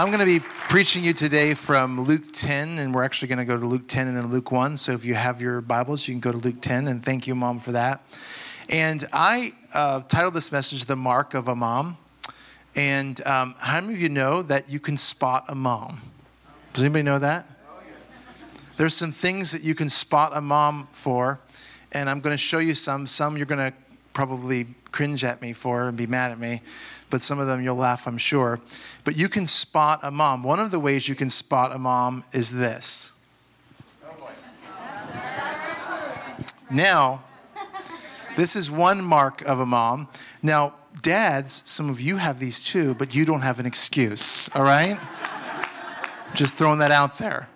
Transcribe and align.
I'm 0.00 0.06
going 0.06 0.20
to 0.20 0.24
be 0.24 0.40
preaching 0.40 1.04
you 1.04 1.12
today 1.12 1.52
from 1.52 2.00
Luke 2.00 2.32
10, 2.32 2.78
and 2.78 2.94
we're 2.94 3.04
actually 3.04 3.28
going 3.28 3.38
to 3.40 3.44
go 3.44 3.58
to 3.58 3.66
Luke 3.66 3.86
10 3.86 4.08
and 4.08 4.16
then 4.16 4.30
Luke 4.30 4.50
1. 4.50 4.78
So 4.78 4.92
if 4.92 5.04
you 5.04 5.12
have 5.12 5.42
your 5.42 5.60
Bibles, 5.60 6.08
you 6.08 6.14
can 6.14 6.20
go 6.20 6.32
to 6.32 6.38
Luke 6.38 6.62
10, 6.62 6.88
and 6.88 7.04
thank 7.04 7.26
you, 7.26 7.34
Mom, 7.34 7.58
for 7.58 7.72
that. 7.72 8.02
And 8.70 9.06
I 9.12 9.52
uh, 9.74 10.00
titled 10.00 10.32
this 10.32 10.52
message, 10.52 10.86
The 10.86 10.96
Mark 10.96 11.34
of 11.34 11.48
a 11.48 11.54
Mom. 11.54 11.98
And 12.74 13.20
um, 13.26 13.54
how 13.58 13.78
many 13.82 13.92
of 13.92 14.00
you 14.00 14.08
know 14.08 14.40
that 14.40 14.70
you 14.70 14.80
can 14.80 14.96
spot 14.96 15.44
a 15.48 15.54
mom? 15.54 16.00
Does 16.72 16.82
anybody 16.82 17.02
know 17.02 17.18
that? 17.18 17.46
There's 18.78 18.94
some 18.96 19.12
things 19.12 19.52
that 19.52 19.62
you 19.62 19.74
can 19.74 19.90
spot 19.90 20.32
a 20.34 20.40
mom 20.40 20.88
for, 20.92 21.40
and 21.92 22.08
I'm 22.08 22.20
going 22.20 22.32
to 22.32 22.38
show 22.38 22.58
you 22.58 22.72
some. 22.72 23.06
Some 23.06 23.36
you're 23.36 23.44
going 23.44 23.70
to 23.70 23.76
probably 24.14 24.66
cringe 24.92 25.24
at 25.24 25.42
me 25.42 25.52
for 25.52 25.88
and 25.88 25.96
be 25.96 26.06
mad 26.06 26.30
at 26.30 26.38
me 26.38 26.62
but 27.10 27.20
some 27.20 27.38
of 27.38 27.46
them 27.46 27.62
you'll 27.62 27.76
laugh, 27.76 28.06
I'm 28.06 28.18
sure. 28.18 28.60
But 29.04 29.16
you 29.16 29.28
can 29.28 29.46
spot 29.46 30.00
a 30.02 30.10
mom. 30.10 30.42
One 30.42 30.60
of 30.60 30.70
the 30.70 30.80
ways 30.80 31.08
you 31.08 31.14
can 31.14 31.28
spot 31.28 31.74
a 31.74 31.78
mom 31.78 32.24
is 32.32 32.52
this. 32.52 33.12
Now, 36.70 37.24
this 38.36 38.54
is 38.54 38.70
one 38.70 39.04
mark 39.04 39.42
of 39.42 39.58
a 39.60 39.66
mom. 39.66 40.08
Now, 40.40 40.74
dads, 41.02 41.62
some 41.66 41.90
of 41.90 42.00
you 42.00 42.16
have 42.16 42.38
these 42.38 42.64
too, 42.64 42.94
but 42.94 43.14
you 43.14 43.24
don't 43.24 43.42
have 43.42 43.58
an 43.60 43.66
excuse, 43.66 44.48
all 44.54 44.62
right? 44.62 44.98
Just 46.34 46.54
throwing 46.54 46.78
that 46.78 46.92
out 46.92 47.18
there. 47.18 47.49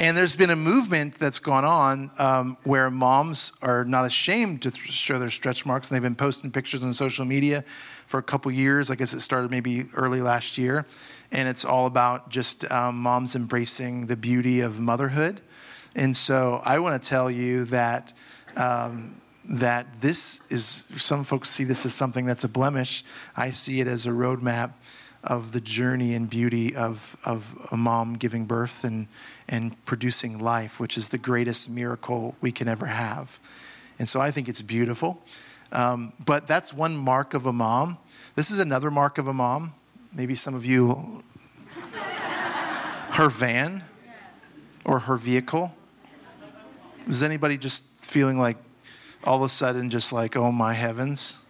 And 0.00 0.16
there's 0.16 0.34
been 0.34 0.48
a 0.48 0.56
movement 0.56 1.16
that's 1.16 1.38
gone 1.38 1.66
on 1.66 2.10
um, 2.18 2.56
where 2.64 2.90
moms 2.90 3.52
are 3.60 3.84
not 3.84 4.06
ashamed 4.06 4.62
to 4.62 4.70
th- 4.70 4.90
show 4.90 5.18
their 5.18 5.28
stretch 5.28 5.66
marks, 5.66 5.90
and 5.90 5.94
they've 5.94 6.02
been 6.02 6.14
posting 6.14 6.50
pictures 6.50 6.82
on 6.82 6.94
social 6.94 7.26
media 7.26 7.64
for 8.06 8.16
a 8.16 8.22
couple 8.22 8.50
years. 8.50 8.90
I 8.90 8.94
guess 8.94 9.12
it 9.12 9.20
started 9.20 9.50
maybe 9.50 9.84
early 9.94 10.22
last 10.22 10.56
year. 10.56 10.86
And 11.32 11.46
it's 11.46 11.66
all 11.66 11.84
about 11.84 12.30
just 12.30 12.68
um, 12.72 12.96
moms 12.96 13.36
embracing 13.36 14.06
the 14.06 14.16
beauty 14.16 14.60
of 14.60 14.80
motherhood. 14.80 15.42
And 15.94 16.16
so 16.16 16.62
I 16.64 16.78
want 16.78 17.00
to 17.00 17.08
tell 17.08 17.30
you 17.30 17.66
that. 17.66 18.12
Um, 18.56 19.16
that 19.48 20.00
this 20.00 20.46
is, 20.52 20.84
some 20.94 21.24
folks 21.24 21.50
see 21.50 21.64
this 21.64 21.84
as 21.84 21.92
something 21.92 22.24
that's 22.24 22.44
a 22.44 22.48
blemish. 22.48 23.02
I 23.36 23.50
see 23.50 23.80
it 23.80 23.88
as 23.88 24.06
a 24.06 24.10
roadmap 24.10 24.72
of 25.24 25.50
the 25.50 25.60
journey 25.60 26.14
and 26.14 26.30
beauty 26.30 26.76
of, 26.76 27.16
of 27.24 27.56
a 27.72 27.76
mom 27.76 28.14
giving 28.14 28.44
birth 28.44 28.84
and, 28.84 29.08
and 29.50 29.84
producing 29.84 30.38
life, 30.38 30.78
which 30.78 30.96
is 30.96 31.08
the 31.08 31.18
greatest 31.18 31.68
miracle 31.68 32.36
we 32.40 32.52
can 32.52 32.68
ever 32.68 32.86
have. 32.86 33.38
And 33.98 34.08
so 34.08 34.20
I 34.20 34.30
think 34.30 34.48
it's 34.48 34.62
beautiful. 34.62 35.20
Um, 35.72 36.12
but 36.24 36.46
that's 36.46 36.72
one 36.72 36.96
mark 36.96 37.34
of 37.34 37.46
a 37.46 37.52
mom. 37.52 37.98
This 38.36 38.50
is 38.50 38.60
another 38.60 38.90
mark 38.90 39.18
of 39.18 39.26
a 39.28 39.34
mom. 39.34 39.74
Maybe 40.14 40.34
some 40.36 40.54
of 40.54 40.64
you, 40.64 41.22
her 43.10 43.28
van 43.28 43.82
or 44.84 45.00
her 45.00 45.16
vehicle. 45.16 45.74
Is 47.08 47.22
anybody 47.22 47.58
just 47.58 48.00
feeling 48.00 48.38
like 48.38 48.56
all 49.24 49.38
of 49.38 49.42
a 49.42 49.48
sudden, 49.48 49.90
just 49.90 50.12
like, 50.12 50.36
oh 50.36 50.52
my 50.52 50.74
heavens? 50.74 51.44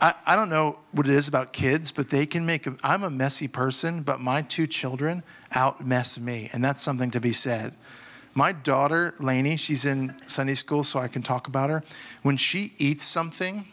I, 0.00 0.14
I 0.26 0.36
don't 0.36 0.48
know 0.48 0.78
what 0.92 1.08
it 1.08 1.14
is 1.14 1.28
about 1.28 1.52
kids, 1.52 1.90
but 1.90 2.10
they 2.10 2.26
can 2.26 2.46
make, 2.46 2.68
I'm 2.84 3.02
a 3.02 3.10
messy 3.10 3.48
person, 3.48 4.02
but 4.02 4.20
my 4.20 4.42
two 4.42 4.66
children 4.66 5.22
out 5.52 5.84
mess 5.84 6.18
me. 6.18 6.50
And 6.52 6.62
that's 6.62 6.80
something 6.80 7.10
to 7.12 7.20
be 7.20 7.32
said. 7.32 7.74
My 8.34 8.52
daughter, 8.52 9.14
Lainey, 9.18 9.56
she's 9.56 9.84
in 9.84 10.14
Sunday 10.28 10.54
school, 10.54 10.84
so 10.84 11.00
I 11.00 11.08
can 11.08 11.22
talk 11.22 11.48
about 11.48 11.70
her. 11.70 11.82
When 12.22 12.36
she 12.36 12.74
eats 12.78 13.04
something, 13.04 13.66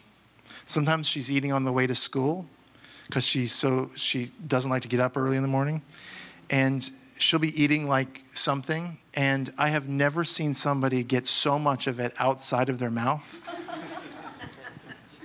sometimes 0.64 1.06
she's 1.06 1.30
eating 1.30 1.52
on 1.52 1.64
the 1.64 1.72
way 1.72 1.86
to 1.86 1.94
school 1.94 2.46
because 3.06 3.24
she's 3.24 3.52
so 3.52 3.90
she 3.94 4.30
doesn't 4.46 4.70
like 4.70 4.82
to 4.82 4.88
get 4.88 4.98
up 4.98 5.16
early 5.16 5.36
in 5.36 5.42
the 5.42 5.48
morning, 5.48 5.82
and 6.50 6.90
she'll 7.18 7.38
be 7.38 7.62
eating 7.62 7.88
like 7.88 8.24
something, 8.34 8.98
and 9.14 9.52
I 9.56 9.68
have 9.68 9.88
never 9.88 10.24
seen 10.24 10.54
somebody 10.54 11.04
get 11.04 11.28
so 11.28 11.56
much 11.56 11.86
of 11.86 12.00
it 12.00 12.12
outside 12.18 12.68
of 12.68 12.80
their 12.80 12.90
mouth 12.90 13.40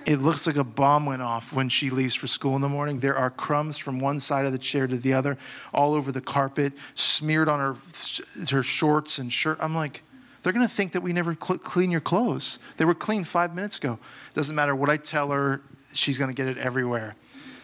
it 0.06 0.18
looks 0.18 0.48
like 0.48 0.56
a 0.56 0.64
bomb 0.64 1.06
went 1.06 1.22
off 1.22 1.54
when 1.54 1.70
she 1.70 1.90
leaves 1.90 2.16
for 2.16 2.28
school 2.28 2.56
in 2.56 2.62
the 2.62 2.70
morning. 2.70 3.00
There 3.00 3.16
are 3.16 3.30
crumbs 3.30 3.78
from 3.78 4.00
one 4.00 4.20
side 4.20 4.46
of 4.46 4.52
the 4.52 4.60
chair 4.60 4.88
to 4.88 4.98
the 4.98 5.14
other, 5.14 5.38
all 5.74 5.94
over 5.94 6.12
the 6.12 6.22
carpet, 6.22 6.74
smeared 6.96 7.50
on 7.50 7.60
her, 7.60 7.76
her 8.50 8.64
shorts 8.64 9.18
and 9.18 9.32
shirt. 9.32 9.58
I'm 9.62 9.76
like, 9.76 10.04
they're 10.44 10.54
going 10.54 10.68
to 10.68 10.74
think 10.74 10.94
that 10.94 11.02
we 11.02 11.14
never 11.14 11.36
cl- 11.40 11.60
clean 11.60 11.92
your 11.92 12.02
clothes. 12.02 12.60
They 12.78 12.86
were 12.86 12.96
clean 12.96 13.24
five 13.24 13.56
minutes 13.56 13.78
ago. 13.78 14.00
Doesn't 14.34 14.56
matter 14.56 14.76
what 14.76 14.90
I 14.90 14.98
tell 14.98 15.30
her, 15.30 15.62
she's 15.94 16.18
going 16.18 16.30
to 16.30 16.36
get 16.36 16.48
it 16.48 16.58
everywhere. 16.58 17.16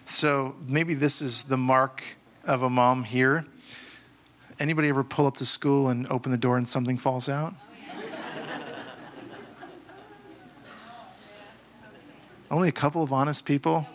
So 0.05 0.55
maybe 0.67 0.93
this 0.93 1.21
is 1.21 1.43
the 1.43 1.57
mark 1.57 2.03
of 2.45 2.63
a 2.63 2.69
mom 2.69 3.03
here. 3.03 3.45
Anybody 4.59 4.89
ever 4.89 5.03
pull 5.03 5.27
up 5.27 5.37
to 5.37 5.45
school 5.45 5.89
and 5.89 6.07
open 6.07 6.31
the 6.31 6.37
door 6.37 6.57
and 6.57 6.67
something 6.67 6.97
falls 6.97 7.29
out? 7.29 7.53
Only 12.49 12.69
a 12.69 12.73
couple 12.73 13.03
of 13.03 13.11
honest 13.11 13.45
people? 13.45 13.85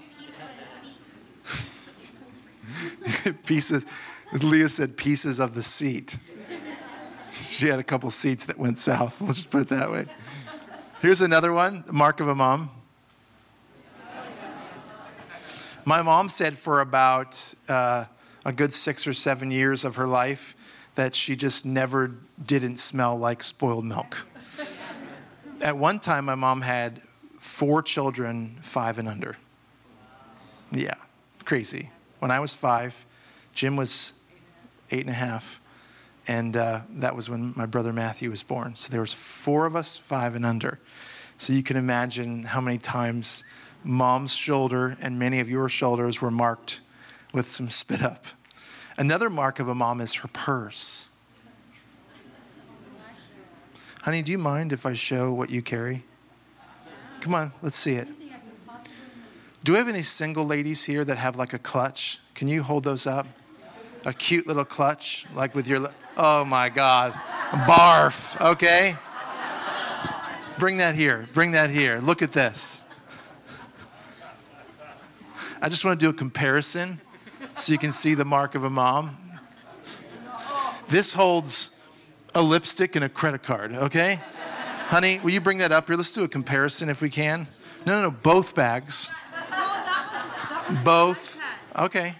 pieces. 3.46 3.86
Leah 4.32 4.68
said 4.68 4.96
pieces 4.96 5.38
of 5.40 5.54
the 5.54 5.62
seat. 5.62 6.18
She 7.32 7.68
had 7.68 7.78
a 7.78 7.82
couple 7.82 8.10
seats 8.10 8.44
that 8.46 8.58
went 8.58 8.78
south. 8.78 9.20
Let's 9.20 9.34
just 9.34 9.50
put 9.50 9.62
it 9.62 9.68
that 9.68 9.90
way. 9.90 10.04
Here's 11.00 11.20
another 11.20 11.52
one 11.52 11.84
mark 11.90 12.20
of 12.20 12.28
a 12.28 12.34
mom. 12.34 12.70
My 15.84 16.02
mom 16.02 16.28
said 16.28 16.56
for 16.56 16.80
about 16.80 17.54
uh, 17.68 18.04
a 18.44 18.52
good 18.52 18.72
six 18.72 19.06
or 19.06 19.12
seven 19.12 19.50
years 19.50 19.84
of 19.84 19.96
her 19.96 20.06
life 20.06 20.54
that 20.94 21.14
she 21.14 21.34
just 21.34 21.66
never 21.66 22.12
didn't 22.44 22.76
smell 22.76 23.18
like 23.18 23.42
spoiled 23.42 23.84
milk. 23.84 24.26
At 25.60 25.76
one 25.76 25.98
time, 25.98 26.26
my 26.26 26.34
mom 26.34 26.60
had 26.60 27.00
four 27.42 27.82
children, 27.82 28.56
five 28.62 29.00
and 29.00 29.08
under. 29.08 29.36
Yeah, 30.70 30.94
crazy. 31.44 31.90
When 32.20 32.30
I 32.30 32.38
was 32.38 32.54
five, 32.54 33.04
Jim 33.52 33.74
was 33.74 34.12
eight 34.92 35.00
and 35.00 35.10
a 35.10 35.14
half, 35.14 35.60
and 36.28 36.56
uh, 36.56 36.82
that 36.88 37.16
was 37.16 37.28
when 37.28 37.52
my 37.56 37.66
brother 37.66 37.92
Matthew 37.92 38.30
was 38.30 38.44
born. 38.44 38.76
So 38.76 38.92
there 38.92 39.00
was 39.00 39.12
four 39.12 39.66
of 39.66 39.74
us, 39.74 39.96
five 39.96 40.36
and 40.36 40.46
under. 40.46 40.78
So 41.36 41.52
you 41.52 41.64
can 41.64 41.76
imagine 41.76 42.44
how 42.44 42.60
many 42.60 42.78
times 42.78 43.42
mom's 43.82 44.36
shoulder 44.36 44.96
and 45.00 45.18
many 45.18 45.40
of 45.40 45.50
your 45.50 45.68
shoulders 45.68 46.22
were 46.22 46.30
marked 46.30 46.80
with 47.32 47.50
some 47.50 47.70
spit 47.70 48.02
up. 48.02 48.26
Another 48.96 49.28
mark 49.28 49.58
of 49.58 49.66
a 49.66 49.74
mom 49.74 50.00
is 50.00 50.14
her 50.14 50.28
purse. 50.28 51.08
Honey, 54.02 54.22
do 54.22 54.30
you 54.30 54.38
mind 54.38 54.72
if 54.72 54.86
I 54.86 54.92
show 54.92 55.32
what 55.32 55.50
you 55.50 55.60
carry? 55.60 56.04
Come 57.22 57.34
on, 57.36 57.52
let's 57.62 57.76
see 57.76 57.94
it. 57.94 58.08
Do 59.62 59.72
we 59.72 59.78
have 59.78 59.86
any 59.86 60.02
single 60.02 60.44
ladies 60.44 60.82
here 60.82 61.04
that 61.04 61.18
have 61.18 61.36
like 61.36 61.52
a 61.52 61.58
clutch? 61.60 62.18
Can 62.34 62.48
you 62.48 62.64
hold 62.64 62.82
those 62.82 63.06
up? 63.06 63.28
A 64.04 64.12
cute 64.12 64.48
little 64.48 64.64
clutch, 64.64 65.24
like 65.32 65.54
with 65.54 65.68
your. 65.68 65.88
Oh 66.16 66.44
my 66.44 66.68
God. 66.68 67.12
Barf, 67.12 68.44
okay? 68.44 68.96
Bring 70.58 70.78
that 70.78 70.96
here. 70.96 71.28
Bring 71.32 71.52
that 71.52 71.70
here. 71.70 72.00
Look 72.00 72.22
at 72.22 72.32
this. 72.32 72.82
I 75.60 75.68
just 75.68 75.84
want 75.84 76.00
to 76.00 76.04
do 76.04 76.10
a 76.10 76.12
comparison 76.12 77.00
so 77.54 77.72
you 77.72 77.78
can 77.78 77.92
see 77.92 78.14
the 78.14 78.24
mark 78.24 78.56
of 78.56 78.64
a 78.64 78.70
mom. 78.70 79.16
This 80.88 81.12
holds 81.12 81.80
a 82.34 82.42
lipstick 82.42 82.96
and 82.96 83.04
a 83.04 83.08
credit 83.08 83.44
card, 83.44 83.72
okay? 83.74 84.18
Honey, 84.92 85.20
will 85.20 85.30
you 85.30 85.40
bring 85.40 85.56
that 85.56 85.72
up 85.72 85.86
here? 85.86 85.96
Let's 85.96 86.12
do 86.12 86.22
a 86.22 86.28
comparison 86.28 86.90
if 86.90 87.00
we 87.00 87.08
can. 87.08 87.48
No, 87.86 87.94
no, 87.98 88.10
no, 88.10 88.10
both 88.10 88.54
bags. 88.54 89.08
both. 90.84 91.40
Okay. 91.74 92.14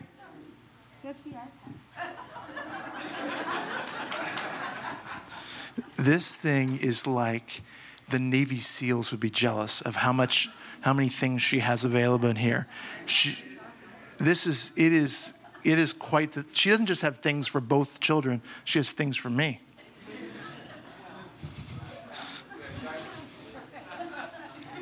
This 5.98 6.34
thing 6.34 6.78
is 6.78 7.06
like 7.06 7.60
the 8.08 8.19
Navy 8.19 8.56
SEALs 8.56 9.10
would 9.10 9.20
be 9.20 9.28
jealous 9.28 9.82
of 9.82 9.96
how 9.96 10.14
much, 10.14 10.48
how 10.80 10.94
many 10.94 11.10
things 11.10 11.42
she 11.42 11.58
has 11.58 11.84
available 11.84 12.30
in 12.30 12.36
here. 12.36 12.66
She, 13.04 13.36
this 14.16 14.46
is, 14.46 14.72
it 14.78 14.94
is, 14.94 15.34
it 15.62 15.78
is 15.78 15.92
quite 15.92 16.32
the, 16.32 16.46
she 16.54 16.70
doesn't 16.70 16.86
just 16.86 17.02
have 17.02 17.18
things 17.18 17.46
for 17.46 17.60
both 17.60 18.00
children, 18.00 18.40
she 18.64 18.78
has 18.78 18.92
things 18.92 19.18
for 19.18 19.28
me. 19.28 19.60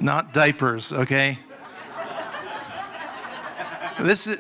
Not 0.01 0.33
diapers, 0.33 0.93
okay? 0.93 1.39
this 4.01 4.27
is, 4.27 4.39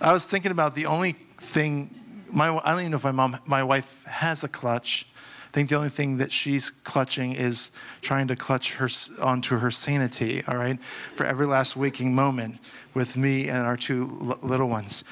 I 0.00 0.12
was 0.12 0.26
thinking 0.26 0.50
about 0.52 0.74
the 0.74 0.86
only 0.86 1.12
thing, 1.12 1.94
my, 2.30 2.48
I 2.62 2.70
don't 2.70 2.80
even 2.80 2.90
know 2.92 2.96
if 2.96 3.04
my 3.04 3.12
mom, 3.12 3.38
my 3.46 3.62
wife 3.62 4.04
has 4.04 4.44
a 4.44 4.48
clutch. 4.48 5.06
I 5.48 5.50
think 5.52 5.68
the 5.68 5.76
only 5.76 5.88
thing 5.88 6.18
that 6.18 6.32
she's 6.32 6.70
clutching 6.70 7.32
is 7.32 7.70
trying 8.02 8.26
to 8.28 8.36
clutch 8.36 8.74
her 8.74 8.88
onto 9.22 9.58
her 9.58 9.70
sanity, 9.70 10.42
all 10.46 10.56
right, 10.56 10.82
for 11.14 11.24
every 11.24 11.46
last 11.46 11.76
waking 11.76 12.14
moment 12.14 12.58
with 12.92 13.16
me 13.16 13.48
and 13.48 13.66
our 13.66 13.76
two 13.76 14.36
little 14.42 14.68
ones. 14.68 15.04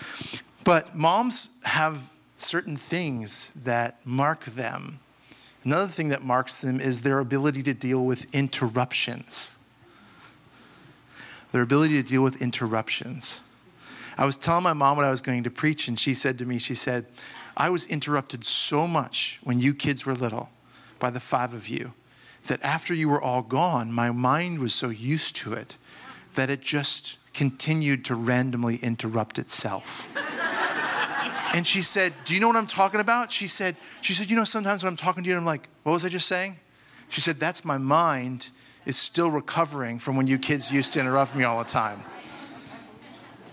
But 0.65 0.95
moms 0.95 1.57
have 1.63 2.11
certain 2.37 2.77
things 2.77 3.53
that 3.53 3.99
mark 4.05 4.45
them. 4.45 4.99
Another 5.65 5.87
thing 5.87 6.09
that 6.09 6.23
marks 6.23 6.61
them 6.61 6.81
is 6.81 7.03
their 7.03 7.19
ability 7.21 7.63
to 7.65 7.75
deal 7.75 8.05
with 8.05 8.33
interruptions. 8.35 9.57
Their 11.53 11.63
ability 11.63 12.03
to 12.03 12.09
deal 12.09 12.23
with 12.23 12.43
interruptions. 12.43 13.41
I 14.19 14.25
was 14.25 14.37
telling 14.37 14.65
my 14.65 14.73
mom 14.73 14.97
what 14.97 15.07
I 15.07 15.11
was 15.11 15.21
going 15.21 15.45
to 15.45 15.51
preach, 15.51 15.89
and 15.89 15.99
she 15.99 16.15
said 16.15 16.39
to 16.39 16.45
me, 16.45 16.59
She 16.59 16.75
said, 16.75 17.07
I 17.57 17.71
was 17.71 17.87
interrupted 17.87 18.45
so 18.45 18.89
much 18.89 19.39
when 19.43 19.61
you 19.61 19.75
kids 19.75 20.05
were 20.05 20.15
little 20.15 20.51
by 20.99 21.11
the 21.11 21.21
five 21.21 21.55
of 21.55 21.69
you 21.69 21.93
that 22.47 22.63
after 22.63 22.93
you 22.93 23.09
were 23.09 23.23
all 23.23 23.43
gone, 23.43 23.93
my 23.93 24.11
mind 24.11 24.59
was 24.59 24.75
so 24.75 24.89
used 24.89 25.37
to 25.37 25.53
it 25.53 25.77
that 26.35 26.51
it 26.51 26.61
just 26.61 27.19
continued 27.33 28.05
to 28.07 28.15
randomly 28.15 28.77
interrupt 28.77 29.39
itself. 29.39 30.09
and 31.53 31.67
she 31.67 31.83
said, 31.83 32.13
Do 32.25 32.35
you 32.35 32.41
know 32.41 32.49
what 32.49 32.57
I'm 32.57 32.67
talking 32.67 33.01
about? 33.01 33.31
She 33.31 33.47
said, 33.47 33.77
she 34.01 34.13
said, 34.13 34.31
you 34.31 34.37
know, 34.37 34.45
sometimes 34.45 34.83
when 34.83 34.93
I'm 34.93 34.97
talking 34.97 35.23
to 35.23 35.31
you, 35.31 35.37
I'm 35.37 35.45
like, 35.45 35.69
what 35.83 35.93
was 35.93 36.05
I 36.05 36.09
just 36.09 36.27
saying? 36.27 36.59
She 37.09 37.21
said, 37.21 37.39
That's 37.39 37.65
my 37.65 37.79
mind 37.79 38.49
is 38.87 38.97
still 38.97 39.31
recovering 39.31 39.99
from 39.99 40.17
when 40.17 40.27
you 40.27 40.39
kids 40.39 40.73
used 40.73 40.93
to 40.95 41.01
interrupt 41.01 41.37
me 41.37 41.45
all 41.45 41.59
the 41.59 41.69
time. 41.69 42.03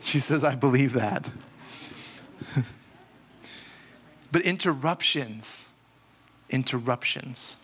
She 0.01 0.19
says, 0.19 0.43
I 0.43 0.55
believe 0.55 0.93
that. 0.93 1.29
but 4.31 4.41
interruptions, 4.41 5.69
interruptions. 6.49 7.57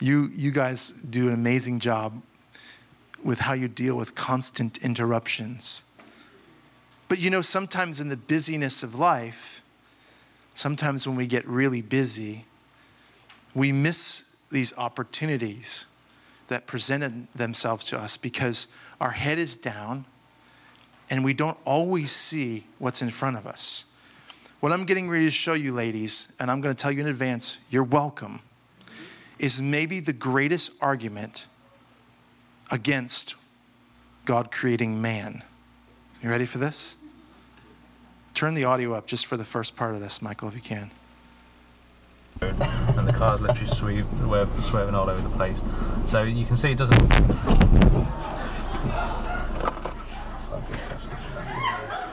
You, 0.00 0.30
you 0.34 0.52
guys 0.52 0.92
do 0.92 1.26
an 1.28 1.34
amazing 1.34 1.80
job 1.80 2.22
with 3.22 3.40
how 3.40 3.52
you 3.52 3.66
deal 3.66 3.96
with 3.96 4.14
constant 4.14 4.78
interruptions. 4.78 5.82
But 7.08 7.18
you 7.18 7.30
know, 7.30 7.42
sometimes 7.42 8.00
in 8.00 8.08
the 8.08 8.16
busyness 8.16 8.82
of 8.82 8.94
life, 8.94 9.62
sometimes 10.54 11.06
when 11.06 11.16
we 11.16 11.26
get 11.26 11.46
really 11.46 11.82
busy, 11.82 12.44
we 13.54 13.72
miss 13.72 14.36
these 14.50 14.76
opportunities 14.76 15.86
that 16.48 16.66
presented 16.66 17.30
themselves 17.32 17.84
to 17.86 17.98
us 17.98 18.16
because 18.16 18.66
our 19.00 19.10
head 19.10 19.38
is 19.38 19.56
down 19.56 20.04
and 21.10 21.24
we 21.24 21.32
don't 21.32 21.58
always 21.64 22.10
see 22.10 22.64
what's 22.78 23.00
in 23.00 23.10
front 23.10 23.36
of 23.36 23.46
us. 23.46 23.84
What 24.60 24.72
I'm 24.72 24.84
getting 24.84 25.08
ready 25.08 25.24
to 25.24 25.30
show 25.30 25.52
you, 25.52 25.72
ladies, 25.72 26.32
and 26.40 26.50
I'm 26.50 26.60
going 26.60 26.74
to 26.74 26.80
tell 26.80 26.90
you 26.90 27.00
in 27.00 27.06
advance, 27.06 27.58
you're 27.70 27.84
welcome, 27.84 28.40
is 29.38 29.62
maybe 29.62 30.00
the 30.00 30.12
greatest 30.12 30.72
argument 30.82 31.46
against 32.70 33.36
God 34.24 34.50
creating 34.50 35.00
man. 35.00 35.44
You 36.22 36.30
ready 36.30 36.46
for 36.46 36.58
this? 36.58 36.96
Turn 38.34 38.54
the 38.54 38.64
audio 38.64 38.92
up 38.92 39.06
just 39.06 39.26
for 39.26 39.36
the 39.36 39.44
first 39.44 39.76
part 39.76 39.94
of 39.94 40.00
this, 40.00 40.20
Michael, 40.20 40.48
if 40.48 40.54
you 40.54 40.60
can. 40.60 40.90
And 42.40 43.06
the 43.06 43.12
car's 43.12 43.40
literally 43.40 43.70
swerve, 43.72 44.48
swerving 44.64 44.94
all 44.96 45.08
over 45.08 45.20
the 45.20 45.34
place. 45.36 45.58
So 46.08 46.24
you 46.24 46.44
can 46.44 46.56
see 46.56 46.72
it 46.72 46.78
doesn't. 46.78 46.96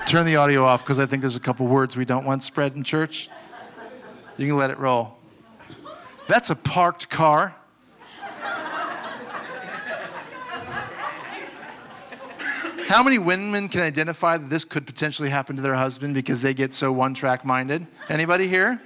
Turn 0.07 0.25
the 0.25 0.35
audio 0.35 0.63
off 0.65 0.83
because 0.83 0.99
I 0.99 1.07
think 1.07 1.21
there's 1.21 1.35
a 1.35 1.39
couple 1.39 1.65
words 1.65 1.97
we 1.97 2.05
don't 2.05 2.25
want 2.25 2.43
spread 2.43 2.75
in 2.75 2.83
church. 2.83 3.29
You 4.37 4.45
can 4.45 4.55
let 4.55 4.69
it 4.69 4.77
roll. 4.77 5.17
That's 6.27 6.51
a 6.51 6.55
parked 6.55 7.09
car. 7.09 7.55
How 12.87 13.01
many 13.01 13.17
women 13.17 13.67
can 13.67 13.81
identify 13.81 14.37
that 14.37 14.47
this 14.47 14.63
could 14.63 14.85
potentially 14.85 15.29
happen 15.29 15.55
to 15.55 15.61
their 15.63 15.73
husband 15.73 16.13
because 16.13 16.43
they 16.43 16.53
get 16.53 16.71
so 16.71 16.91
one 16.91 17.15
track 17.15 17.43
minded? 17.43 17.87
Anybody 18.09 18.47
here? 18.47 18.79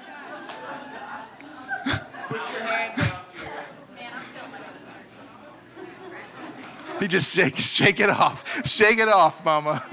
he 7.01 7.09
just 7.09 7.35
shake, 7.35 7.57
shake 7.57 7.99
it 7.99 8.09
off. 8.09 8.65
Shake 8.65 8.99
it 8.99 9.09
off, 9.09 9.43
mama. 9.43 9.83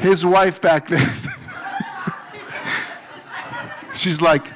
His 0.00 0.24
wife 0.24 0.60
back 0.60 0.88
then. 0.88 1.19
She's 4.00 4.22
like, 4.22 4.46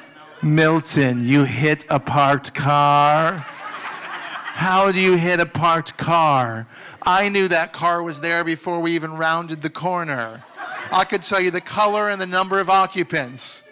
Milton, 0.41 1.23
you 1.23 1.43
hit 1.43 1.85
a 1.87 1.99
parked 1.99 2.55
car? 2.55 3.37
How 3.37 4.91
do 4.91 4.99
you 4.99 5.17
hit 5.17 5.39
a 5.39 5.45
parked 5.45 5.95
car? 5.97 6.65
I 7.03 7.29
knew 7.29 7.47
that 7.49 7.71
car 7.71 8.01
was 8.01 8.21
there 8.21 8.43
before 8.43 8.79
we 8.79 8.93
even 8.95 9.17
rounded 9.17 9.61
the 9.61 9.69
corner. 9.69 10.43
I 10.91 11.03
could 11.03 11.21
tell 11.21 11.39
you 11.39 11.51
the 11.51 11.61
color 11.61 12.09
and 12.09 12.19
the 12.19 12.25
number 12.25 12.59
of 12.59 12.71
occupants. 12.71 13.69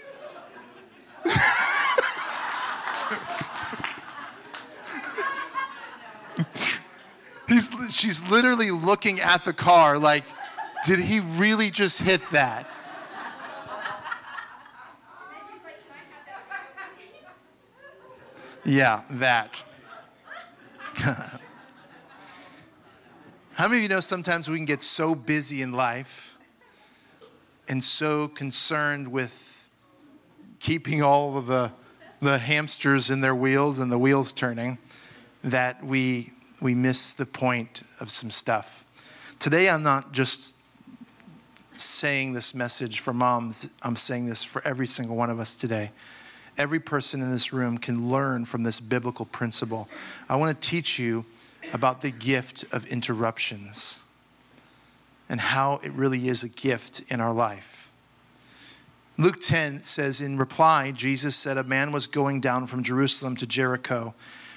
He's, 7.48 7.72
she's 7.90 8.22
literally 8.30 8.70
looking 8.70 9.20
at 9.22 9.44
the 9.44 9.54
car 9.54 9.98
like, 9.98 10.24
did 10.86 11.00
he 11.00 11.20
really 11.20 11.72
just 11.72 12.00
hit 12.00 12.22
that? 12.30 12.70
Yeah, 18.66 19.02
that. 19.10 19.62
How 23.56 23.68
many 23.68 23.78
of 23.78 23.84
you 23.84 23.90
know 23.90 24.00
sometimes 24.00 24.48
we 24.48 24.56
can 24.56 24.66
get 24.66 24.84
so 24.84 25.16
busy 25.16 25.62
in 25.62 25.74
life 25.74 26.38
and 27.68 27.84
so 27.84 28.30
concerned 28.30 29.10
with 29.10 29.68
keeping 30.60 31.04
all 31.04 31.38
of 31.38 31.48
the, 31.48 31.74
the 32.22 32.38
hamsters 32.38 33.10
in 33.10 33.20
their 33.20 33.36
wheels 33.36 33.80
and 33.80 33.92
the 33.92 34.00
wheels 34.00 34.32
turning 34.32 34.78
that 35.44 35.84
we, 35.84 36.32
we 36.62 36.74
miss 36.74 37.12
the 37.12 37.26
point 37.26 37.84
of 38.00 38.10
some 38.10 38.32
stuff? 38.32 38.86
Today, 39.42 39.70
I'm 39.70 39.84
not 39.84 40.14
just 40.14 40.56
saying 41.76 42.32
this 42.32 42.56
message 42.56 43.02
for 43.02 43.14
moms, 43.14 43.70
I'm 43.82 43.98
saying 43.98 44.28
this 44.28 44.42
for 44.46 44.66
every 44.66 44.88
single 44.88 45.18
one 45.18 45.30
of 45.30 45.42
us 45.42 45.54
today 45.54 45.92
every 46.58 46.80
person 46.80 47.22
in 47.22 47.32
this 47.32 47.54
room 47.54 47.78
can 47.78 48.10
learn 48.10 48.46
from 48.46 48.64
this 48.64 48.80
biblical 48.80 49.26
principle. 49.26 49.90
I 50.30 50.36
want 50.36 50.60
to 50.60 50.70
teach 50.70 51.00
you 51.00 51.26
about 51.74 52.02
the 52.02 52.12
gift 52.12 52.66
of 52.72 52.86
interruptions 52.88 54.02
and 55.30 55.40
how 55.40 55.80
it 55.84 55.92
really 55.94 56.28
is 56.28 56.44
a 56.44 56.50
gift 56.50 57.04
in 57.10 57.22
our 57.22 57.34
life. 57.34 57.92
Luke 59.18 59.40
10 59.40 59.84
says, 59.84 60.22
In 60.22 60.38
reply, 60.38 60.92
Jesus 60.92 61.36
said, 61.36 61.58
A 61.58 61.64
man 61.64 61.92
was 61.92 62.08
going 62.08 62.42
down 62.42 62.68
from 62.68 62.84
Jerusalem 62.84 63.36
to 63.38 63.48
Jericho. 63.48 64.14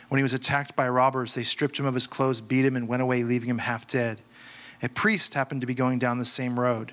When 0.09 0.19
he 0.19 0.23
was 0.23 0.35
attacked 0.35 0.75
by 0.77 0.89
robbers, 0.89 1.35
they 1.35 1.43
stripped 1.43 1.79
him 1.79 1.87
of 1.87 1.95
his 1.95 2.07
clothes, 2.07 2.41
beat 2.41 2.65
him, 2.65 2.77
and 2.77 2.89
went 2.89 3.03
away, 3.03 3.23
leaving 3.23 3.51
him 3.51 3.59
half 3.59 3.87
dead. 3.87 4.19
A 4.83 4.89
priest 4.89 5.35
happened 5.35 5.61
to 5.63 5.67
be 5.67 5.75
going 5.75 5.99
down 5.99 6.19
the 6.19 6.25
same 6.25 6.59
road. 6.59 6.93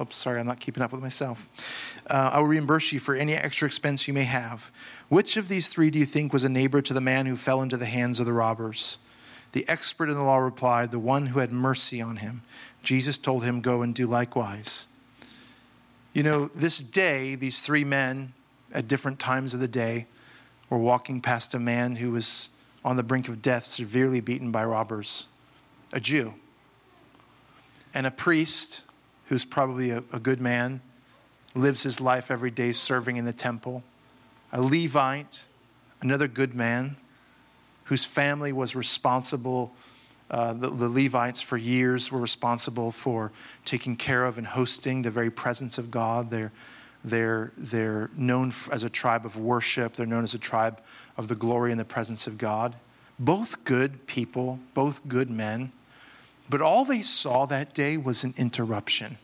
Oops, 0.00 0.14
sorry, 0.14 0.38
I'm 0.38 0.46
not 0.46 0.60
keeping 0.60 0.82
up 0.82 0.92
with 0.92 1.00
myself. 1.00 1.48
Uh, 2.08 2.30
I 2.32 2.38
will 2.38 2.46
reimburse 2.46 2.92
you 2.92 3.00
for 3.00 3.16
any 3.16 3.34
extra 3.34 3.66
expense 3.66 4.06
you 4.06 4.14
may 4.14 4.24
have. 4.24 4.70
Which 5.08 5.36
of 5.36 5.48
these 5.48 5.68
three 5.68 5.90
do 5.90 5.98
you 5.98 6.06
think 6.06 6.32
was 6.32 6.44
a 6.44 6.48
neighbor 6.48 6.80
to 6.80 6.94
the 6.94 7.00
man 7.00 7.26
who 7.26 7.34
fell 7.36 7.62
into 7.62 7.76
the 7.76 7.86
hands 7.86 8.20
of 8.20 8.26
the 8.26 8.32
robbers? 8.32 8.98
The 9.52 9.68
expert 9.68 10.08
in 10.08 10.14
the 10.14 10.22
law 10.22 10.38
replied, 10.38 10.92
The 10.92 11.00
one 11.00 11.26
who 11.26 11.40
had 11.40 11.52
mercy 11.52 12.00
on 12.00 12.16
him. 12.16 12.42
Jesus 12.82 13.18
told 13.18 13.44
him, 13.44 13.60
Go 13.60 13.82
and 13.82 13.92
do 13.92 14.06
likewise. 14.06 14.86
You 16.12 16.22
know, 16.22 16.46
this 16.46 16.78
day, 16.78 17.34
these 17.34 17.60
three 17.60 17.84
men 17.84 18.34
at 18.72 18.86
different 18.86 19.18
times 19.18 19.52
of 19.52 19.58
the 19.58 19.68
day 19.68 20.06
were 20.70 20.78
walking 20.78 21.20
past 21.20 21.54
a 21.54 21.58
man 21.58 21.96
who 21.96 22.12
was 22.12 22.50
on 22.84 22.96
the 22.96 23.02
brink 23.02 23.28
of 23.28 23.42
death, 23.42 23.64
severely 23.64 24.20
beaten 24.20 24.52
by 24.52 24.64
robbers, 24.64 25.26
a 25.92 25.98
Jew, 25.98 26.34
and 27.92 28.06
a 28.06 28.10
priest 28.10 28.84
who's 29.28 29.44
probably 29.44 29.90
a, 29.90 30.02
a 30.12 30.18
good 30.18 30.40
man, 30.40 30.80
lives 31.54 31.82
his 31.82 32.00
life 32.00 32.30
every 32.30 32.50
day 32.50 32.72
serving 32.72 33.16
in 33.16 33.24
the 33.24 33.32
temple, 33.32 33.82
a 34.52 34.60
Levite, 34.60 35.44
another 36.00 36.28
good 36.28 36.54
man, 36.54 36.96
whose 37.84 38.04
family 38.04 38.52
was 38.52 38.74
responsible. 38.74 39.72
Uh, 40.30 40.52
the, 40.52 40.68
the 40.68 40.88
Levites 40.88 41.40
for 41.40 41.56
years 41.56 42.12
were 42.12 42.20
responsible 42.20 42.90
for 42.90 43.32
taking 43.64 43.96
care 43.96 44.24
of 44.24 44.38
and 44.38 44.46
hosting 44.46 45.02
the 45.02 45.10
very 45.10 45.30
presence 45.30 45.78
of 45.78 45.90
God. 45.90 46.30
They're, 46.30 46.52
they're, 47.04 47.52
they're 47.56 48.10
known 48.16 48.52
as 48.70 48.84
a 48.84 48.90
tribe 48.90 49.24
of 49.24 49.36
worship, 49.36 49.94
they're 49.94 50.06
known 50.06 50.24
as 50.24 50.34
a 50.34 50.38
tribe 50.38 50.80
of 51.16 51.28
the 51.28 51.34
glory 51.34 51.70
and 51.70 51.80
the 51.80 51.84
presence 51.84 52.26
of 52.26 52.38
God. 52.38 52.74
Both 53.18 53.64
good 53.64 54.06
people, 54.06 54.60
both 54.74 55.06
good 55.08 55.30
men. 55.30 55.72
But 56.48 56.62
all 56.62 56.84
they 56.84 57.02
saw 57.02 57.46
that 57.46 57.74
day 57.74 57.96
was 57.96 58.24
an 58.24 58.34
interruption. 58.36 59.18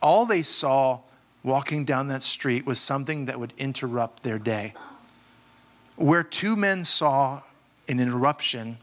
All 0.00 0.26
they 0.26 0.42
saw 0.42 1.00
walking 1.42 1.84
down 1.84 2.08
that 2.08 2.22
street 2.22 2.64
was 2.64 2.78
something 2.80 3.26
that 3.26 3.38
would 3.38 3.52
interrupt 3.58 4.22
their 4.22 4.38
day. 4.38 4.72
Where 5.96 6.22
two 6.22 6.56
men 6.56 6.84
saw 6.84 7.42
an 7.86 8.00
interruption, 8.00 8.78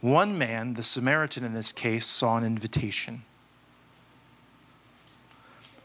one 0.00 0.36
man, 0.36 0.74
the 0.74 0.82
Samaritan 0.82 1.44
in 1.44 1.54
this 1.54 1.72
case, 1.72 2.06
saw 2.06 2.36
an 2.36 2.44
invitation. 2.44 3.22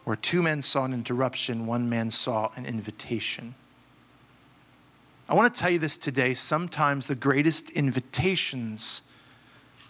Where 0.03 0.15
two 0.15 0.41
men 0.41 0.63
saw 0.63 0.85
an 0.85 0.93
interruption, 0.93 1.67
one 1.67 1.87
man 1.87 2.09
saw 2.09 2.51
an 2.55 2.65
invitation. 2.65 3.53
I 5.29 5.35
want 5.35 5.53
to 5.53 5.59
tell 5.59 5.69
you 5.69 5.79
this 5.79 5.97
today. 5.97 6.33
Sometimes 6.33 7.07
the 7.07 7.15
greatest 7.15 7.69
invitations 7.69 9.03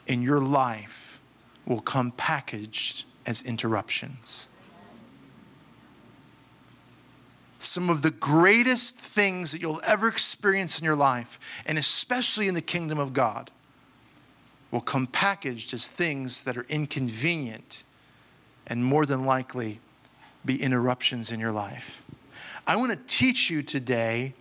in 0.07 0.21
your 0.21 0.39
life 0.39 1.19
will 1.65 1.79
come 1.79 2.11
packaged 2.11 3.05
as 3.25 3.41
interruptions. 3.43 4.47
Some 7.59 7.89
of 7.89 8.01
the 8.01 8.11
greatest 8.11 8.95
things 8.95 9.51
that 9.51 9.61
you'll 9.61 9.81
ever 9.85 10.07
experience 10.07 10.79
in 10.79 10.85
your 10.85 10.95
life, 10.95 11.39
and 11.65 11.77
especially 11.77 12.47
in 12.47 12.55
the 12.55 12.61
kingdom 12.61 12.97
of 12.97 13.13
God, 13.13 13.51
will 14.71 14.81
come 14.81 15.05
packaged 15.05 15.73
as 15.73 15.87
things 15.87 16.43
that 16.45 16.57
are 16.57 16.65
inconvenient 16.69 17.83
and 18.65 18.83
more 18.83 19.05
than 19.05 19.25
likely 19.25 19.79
be 20.43 20.61
interruptions 20.61 21.31
in 21.31 21.39
your 21.39 21.51
life. 21.51 22.03
I 22.65 22.77
want 22.77 22.91
to 22.91 23.15
teach 23.15 23.49
you 23.49 23.61
today 23.61 24.33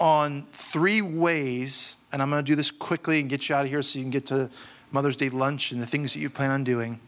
on 0.00 0.46
three 0.52 1.02
ways, 1.02 1.96
and 2.12 2.22
I'm 2.22 2.30
going 2.30 2.42
to 2.42 2.50
do 2.50 2.56
this 2.56 2.70
quickly 2.70 3.20
and 3.20 3.28
get 3.28 3.48
you 3.48 3.54
out 3.54 3.66
of 3.66 3.70
here 3.70 3.82
so 3.82 3.98
you 3.98 4.04
can 4.04 4.10
get 4.10 4.26
to 4.26 4.50
Mother's 4.90 5.16
Day 5.16 5.28
lunch 5.28 5.70
and 5.70 5.80
the 5.80 5.86
things 5.86 6.14
that 6.14 6.20
you 6.20 6.30
plan 6.30 6.50
on 6.50 6.64
doing. 6.64 6.98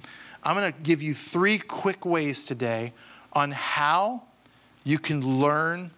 I'm 0.44 0.54
going 0.54 0.72
to 0.72 0.78
give 0.80 1.02
you 1.02 1.14
three 1.14 1.58
quick 1.58 2.04
ways 2.04 2.44
today 2.44 2.92
on 3.32 3.50
how 3.52 4.24
you 4.84 4.98
can 4.98 5.40
learn, 5.40 5.90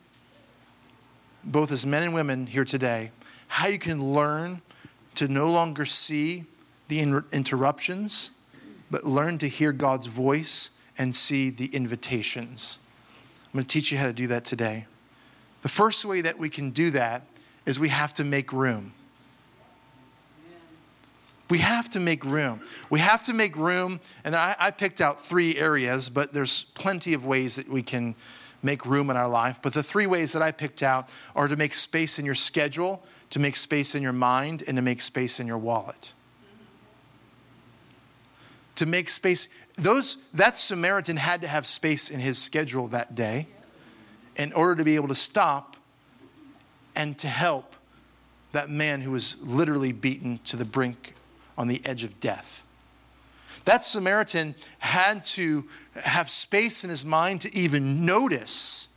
both 1.43 1.73
as 1.73 1.85
men 1.85 2.03
and 2.03 2.15
women 2.15 2.47
here 2.47 2.65
today, 2.65 3.11
how 3.49 3.67
you 3.67 3.79
can 3.79 4.15
learn 4.15 4.63
to 5.17 5.29
no 5.29 5.51
longer 5.51 5.85
see 5.85 6.45
the 6.89 7.01
interruptions, 7.01 8.31
but 8.91 9.05
learn 9.05 9.39
to 9.39 9.49
hear 9.49 9.73
God's 9.73 10.07
voice 10.07 10.71
and 10.97 11.17
see 11.17 11.51
the 11.51 11.67
invitations. 11.67 12.79
I'm 13.47 13.53
going 13.53 13.65
to 13.65 13.69
teach 13.69 13.91
you 13.91 13.99
how 13.99 14.07
to 14.07 14.13
do 14.13 14.27
that 14.29 14.45
today. 14.45 14.87
The 15.64 15.71
first 15.71 16.04
way 16.04 16.21
that 16.21 16.38
we 16.38 16.50
can 16.50 16.73
do 16.73 16.90
that 16.90 17.23
is 17.64 17.80
we 17.80 17.88
have 17.88 18.12
to 18.14 18.25
make 18.25 18.52
room. 18.52 18.92
We 21.49 21.56
have 21.56 21.88
to 21.90 22.00
make 22.00 22.23
room. 22.23 22.61
We 22.90 23.00
have 23.00 23.23
to 23.23 23.33
make 23.33 23.56
room, 23.56 24.00
and 24.25 24.37
I, 24.37 24.54
I, 24.59 24.71
picked 24.73 25.00
out 25.00 25.23
three 25.23 25.56
areas, 25.56 26.11
but 26.11 26.35
there's 26.35 26.64
plenty 26.64 27.14
of 27.14 27.25
ways 27.25 27.56
that 27.56 27.66
we 27.66 27.83
can 27.83 28.14
make 28.62 28.85
room 28.85 29.09
in 29.09 29.16
our 29.16 29.28
life. 29.28 29.61
But 29.62 29.73
the 29.73 29.83
three 29.83 30.06
ways 30.06 30.35
that 30.35 30.42
I 30.42 30.52
picked 30.52 30.83
out 30.83 31.09
are 31.35 31.49
to 31.49 31.56
make 31.56 31.73
space 31.73 32.18
in 32.18 32.26
your 32.26 32.35
schedule, 32.35 33.02
to 33.30 33.38
make 33.38 33.56
space 33.56 33.94
in 33.94 34.02
your 34.02 34.12
mind, 34.12 34.64
and 34.68 34.76
to 34.76 34.83
make 34.83 35.00
space 35.00 35.40
in 35.40 35.47
your 35.47 35.56
wallet. 35.56 36.12
To 38.75 38.85
make 38.85 39.09
space, 39.09 39.49
those 39.76 40.18
that 40.35 40.59
Samaritan 40.59 41.16
had 41.16 41.40
to 41.40 41.49
have 41.49 41.66
space 41.66 42.11
in 42.11 42.21
his 42.21 42.37
schedule 42.37 42.88
that 42.88 43.14
day 43.14 43.47
in 44.37 44.53
order 44.53 44.76
to 44.76 44.85
be 44.85 44.97
able 44.97 45.09
to 45.09 45.14
stop 45.14 45.76
and 46.97 47.19
to 47.19 47.29
help 47.29 47.76
that 48.53 48.71
man 48.71 49.00
who 49.00 49.11
was 49.11 49.37
literally 49.43 49.93
beaten 49.93 50.38
to 50.45 50.57
the 50.57 50.64
brink 50.64 51.14
on 51.59 51.69
the 51.69 51.85
edge 51.85 52.05
of 52.05 52.21
death. 52.21 52.64
That 53.64 53.85
Samaritan 53.85 54.55
had 54.79 55.25
to 55.26 55.64
have 55.95 56.31
space 56.31 56.85
in 56.85 56.91
his 56.91 57.05
mind 57.05 57.41
to 57.43 57.55
even 57.55 58.05
notice 58.05 58.88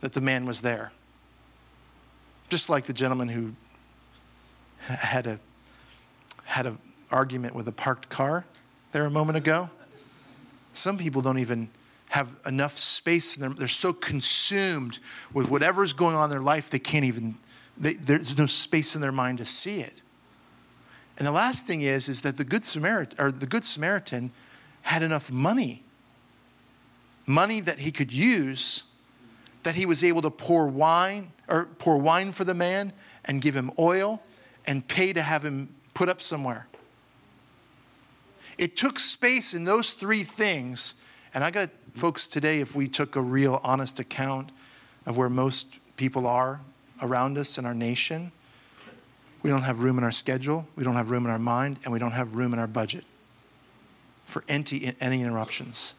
that 0.00 0.12
the 0.12 0.20
man 0.20 0.44
was 0.44 0.60
there. 0.60 0.92
Just 2.48 2.68
like 2.68 2.84
the 2.84 2.92
gentleman 2.92 3.28
who 3.28 3.52
had 4.80 5.26
a 5.26 5.38
had 6.44 6.66
an 6.66 6.78
argument 7.10 7.54
with 7.54 7.68
a 7.68 7.72
parked 7.72 8.08
car 8.08 8.44
there 8.92 9.04
a 9.04 9.10
moment 9.10 9.36
ago. 9.36 9.68
Some 10.72 10.96
people 10.96 11.20
don't 11.20 11.38
even 11.38 11.68
have 12.10 12.34
enough 12.46 12.78
space 12.78 13.36
in 13.36 13.42
them. 13.42 13.54
They're 13.58 13.68
so 13.68 13.92
consumed 13.92 14.98
with 15.32 15.50
whatever's 15.50 15.92
going 15.92 16.16
on 16.16 16.24
in 16.24 16.30
their 16.30 16.40
life, 16.40 16.70
they 16.70 16.78
can't 16.78 17.04
even, 17.04 17.36
they, 17.76 17.94
there's 17.94 18.38
no 18.38 18.46
space 18.46 18.94
in 18.94 19.00
their 19.00 19.12
mind 19.12 19.38
to 19.38 19.44
see 19.44 19.80
it. 19.80 20.00
And 21.18 21.26
the 21.26 21.32
last 21.32 21.66
thing 21.66 21.82
is, 21.82 22.08
is 22.08 22.22
that 22.22 22.36
the 22.36 22.44
Good 22.44 22.64
Samaritan, 22.64 23.20
or 23.20 23.32
the 23.32 23.46
Good 23.46 23.64
Samaritan 23.64 24.30
had 24.82 25.02
enough 25.02 25.30
money, 25.30 25.84
money 27.26 27.60
that 27.60 27.80
he 27.80 27.90
could 27.90 28.12
use, 28.12 28.84
that 29.64 29.74
he 29.74 29.84
was 29.84 30.02
able 30.02 30.22
to 30.22 30.30
pour 30.30 30.66
wine, 30.66 31.32
or 31.48 31.66
pour 31.78 31.98
wine 31.98 32.32
for 32.32 32.44
the 32.44 32.54
man 32.54 32.92
and 33.24 33.42
give 33.42 33.54
him 33.54 33.70
oil 33.78 34.22
and 34.66 34.86
pay 34.86 35.12
to 35.12 35.20
have 35.20 35.44
him 35.44 35.74
put 35.92 36.08
up 36.08 36.22
somewhere. 36.22 36.68
It 38.56 38.76
took 38.76 38.98
space 38.98 39.52
in 39.52 39.64
those 39.64 39.92
three 39.92 40.22
things 40.22 40.94
and 41.34 41.44
I 41.44 41.50
got 41.50 41.70
folks 41.98 42.28
today, 42.28 42.60
if 42.60 42.76
we 42.76 42.86
took 42.86 43.16
a 43.16 43.20
real 43.20 43.60
honest 43.64 43.98
account 43.98 44.52
of 45.04 45.16
where 45.16 45.28
most 45.28 45.80
people 45.96 46.28
are 46.28 46.60
around 47.02 47.36
us 47.36 47.58
in 47.58 47.66
our 47.66 47.74
nation, 47.74 48.30
we 49.42 49.50
don't 49.50 49.62
have 49.62 49.82
room 49.82 49.98
in 49.98 50.04
our 50.04 50.12
schedule, 50.12 50.66
we 50.76 50.84
don't 50.84 50.94
have 50.94 51.10
room 51.10 51.24
in 51.24 51.30
our 51.30 51.38
mind, 51.40 51.78
and 51.82 51.92
we 51.92 51.98
don't 51.98 52.12
have 52.12 52.36
room 52.36 52.52
in 52.52 52.60
our 52.60 52.68
budget 52.68 53.04
for 54.26 54.44
any, 54.48 54.94
any 55.00 55.20
interruptions. 55.20 55.94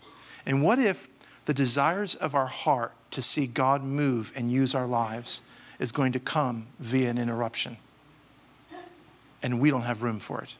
And 0.46 0.64
what 0.64 0.80
if 0.80 1.08
the 1.46 1.54
desires 1.54 2.16
of 2.16 2.34
our 2.34 2.48
heart 2.48 2.94
to 3.12 3.22
see 3.22 3.46
God 3.46 3.84
move 3.84 4.32
and 4.38 4.50
use 4.50 4.74
our 4.74 4.88
lives 4.88 5.42
is 5.80 5.92
going 5.92 6.14
to 6.14 6.20
come 6.20 6.68
via 6.80 7.10
an 7.10 7.18
interruption? 7.18 7.76
And 9.44 9.60
we 9.60 9.70
don't 9.70 9.82
have 9.82 10.02
room 10.02 10.20
for 10.20 10.42
it. 10.44 10.56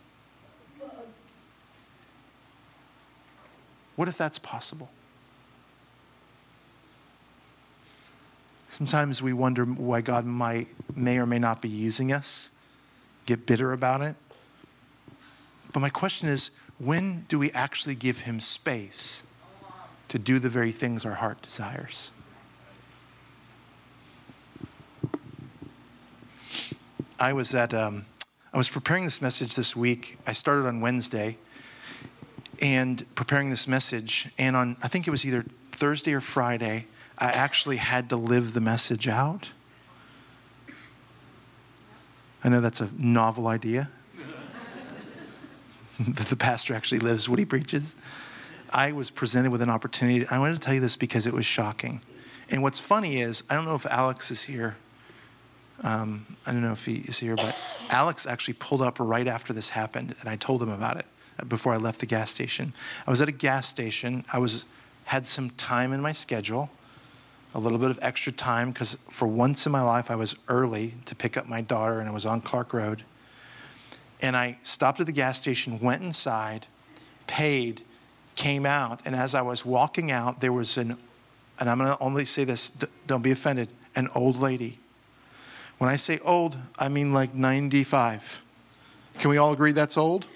What 3.96 4.10
if 4.10 4.18
that's 4.18 4.40
possible? 4.40 4.90
Sometimes 8.70 9.22
we 9.22 9.34
wonder 9.34 9.66
why 9.66 10.02
God 10.02 10.26
might, 10.26 10.68
may 10.96 11.18
or 11.18 11.26
may 11.26 11.40
not 11.40 11.62
be 11.62 11.70
using 11.70 12.14
us, 12.14 12.52
get 13.26 13.46
bitter 13.46 13.74
about 13.74 14.02
it. 14.02 14.16
But 15.74 15.80
my 15.82 15.90
question 15.90 16.30
is 16.30 16.52
when 16.78 17.26
do 17.28 17.38
we 17.38 17.52
actually 17.52 17.96
give 17.96 18.20
Him 18.20 18.40
space 18.40 19.24
to 20.08 20.18
do 20.18 20.40
the 20.40 20.50
very 20.50 20.72
things 20.72 21.06
our 21.06 21.16
heart 21.16 21.42
desires? 21.42 22.12
I 27.20 27.34
was 27.34 27.54
at, 27.54 27.74
um, 27.74 28.06
I 28.54 28.58
was 28.58 28.70
preparing 28.70 29.04
this 29.04 29.22
message 29.22 29.56
this 29.56 29.76
week. 29.76 30.18
I 30.26 30.32
started 30.32 30.66
on 30.66 30.80
Wednesday 30.80 31.38
and 32.62 33.04
preparing 33.16 33.50
this 33.50 33.68
message. 33.68 34.30
And 34.38 34.56
on, 34.56 34.78
I 34.82 34.88
think 34.88 35.06
it 35.08 35.12
was 35.12 35.26
either 35.26 35.44
Thursday 35.72 36.14
or 36.14 36.22
Friday, 36.22 36.86
I 37.20 37.28
actually 37.28 37.78
had 37.78 38.10
to 38.10 38.16
live 38.16 38.54
the 38.54 38.62
message 38.62 39.08
out. 39.08 39.50
I 42.44 42.50
know 42.50 42.62
that's 42.62 42.80
a 42.80 42.90
novel 42.98 43.48
idea. 43.48 43.90
that 46.00 46.28
the 46.28 46.38
pastor 46.38 46.74
actually 46.74 47.00
lives 47.00 47.28
what 47.28 47.40
he 47.40 47.46
preaches. 47.46 47.98
I 48.72 48.94
was 48.94 49.10
presented 49.10 49.52
with 49.52 49.62
an 49.62 49.70
opportunity. 49.70 50.26
I 50.28 50.40
wanted 50.40 50.54
to 50.54 50.60
tell 50.60 50.74
you 50.74 50.80
this 50.80 50.96
because 50.96 51.28
it 51.28 51.34
was 51.34 51.46
shocking. 51.46 52.02
And 52.50 52.64
what's 52.64 52.80
funny 52.80 53.20
is, 53.20 53.44
I 53.50 53.56
don't 53.56 53.66
know 53.66 53.76
if 53.76 53.86
Alex 53.86 54.32
is 54.32 54.44
here. 54.44 54.78
Um, 55.84 56.26
I 56.46 56.52
don't 56.52 56.62
know 56.62 56.72
if 56.72 56.86
he 56.86 56.96
is 56.96 57.20
here, 57.20 57.36
but 57.36 57.58
Alex 57.90 58.26
actually 58.26 58.56
pulled 58.56 58.82
up 58.82 58.98
right 59.00 59.28
after 59.28 59.54
this 59.54 59.70
happened, 59.70 60.16
and 60.20 60.30
I 60.30 60.36
told 60.36 60.62
him 60.62 60.70
about 60.70 60.98
it 60.98 61.06
before 61.48 61.74
I 61.74 61.78
left 61.78 62.00
the 62.00 62.06
gas 62.06 62.32
station. 62.32 62.74
I 63.06 63.10
was 63.10 63.22
at 63.22 63.30
a 63.30 63.34
gas 63.34 63.68
station. 63.68 64.26
I 64.32 64.40
was 64.40 64.66
had 65.06 65.26
some 65.26 65.50
time 65.52 65.94
in 65.94 66.02
my 66.02 66.12
schedule, 66.12 66.70
a 67.54 67.60
little 67.60 67.78
bit 67.78 67.90
of 67.90 68.00
extra 68.02 68.32
time 68.32 68.72
because 68.72 68.96
for 69.10 69.28
once 69.28 69.66
in 69.66 69.72
my 69.72 69.82
life 69.82 70.12
I 70.12 70.16
was 70.16 70.36
early 70.48 70.96
to 71.06 71.16
pick 71.16 71.36
up 71.38 71.48
my 71.48 71.62
daughter 71.62 72.00
and 72.00 72.08
I 72.08 72.12
was 72.12 72.26
on 72.26 72.42
Clark 72.42 72.74
Road. 72.74 73.04
And 74.22 74.36
I 74.36 74.58
stopped 74.64 75.00
at 75.00 75.06
the 75.06 75.12
gas 75.12 75.40
station, 75.40 75.80
went 75.80 76.04
inside, 76.04 76.68
paid, 77.26 77.82
came 78.36 78.66
out, 78.66 79.02
and 79.06 79.16
as 79.16 79.34
I 79.34 79.42
was 79.42 79.66
walking 79.66 80.12
out, 80.12 80.42
there 80.42 80.54
was 80.54 80.78
an 80.78 80.98
and 81.60 81.70
I'm 81.70 81.78
going 81.78 81.92
to 81.92 82.02
only 82.02 82.26
say 82.26 82.46
this, 82.46 82.70
don't 83.06 83.22
be 83.22 83.32
offended, 83.32 83.70
an 83.96 84.08
old 84.16 84.38
lady 84.38 84.80
When 85.78 85.90
I 85.90 85.96
say 85.98 86.20
old, 86.24 86.58
I 86.78 86.90
mean 86.90 87.14
like 87.14 87.34
95. 87.34 88.42
Can 89.18 89.30
we 89.30 89.38
all 89.38 89.52
agree 89.52 89.72
that's 89.72 89.98
old? 89.98 90.28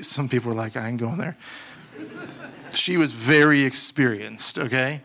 Some 0.00 0.28
people 0.28 0.50
are 0.50 0.54
like, 0.54 0.76
I 0.76 0.88
ain't 0.88 0.98
going 0.98 1.18
there. 1.18 1.36
She 2.72 2.96
was 2.96 3.12
very 3.12 3.62
experienced, 3.62 4.58
okay? 4.58 5.02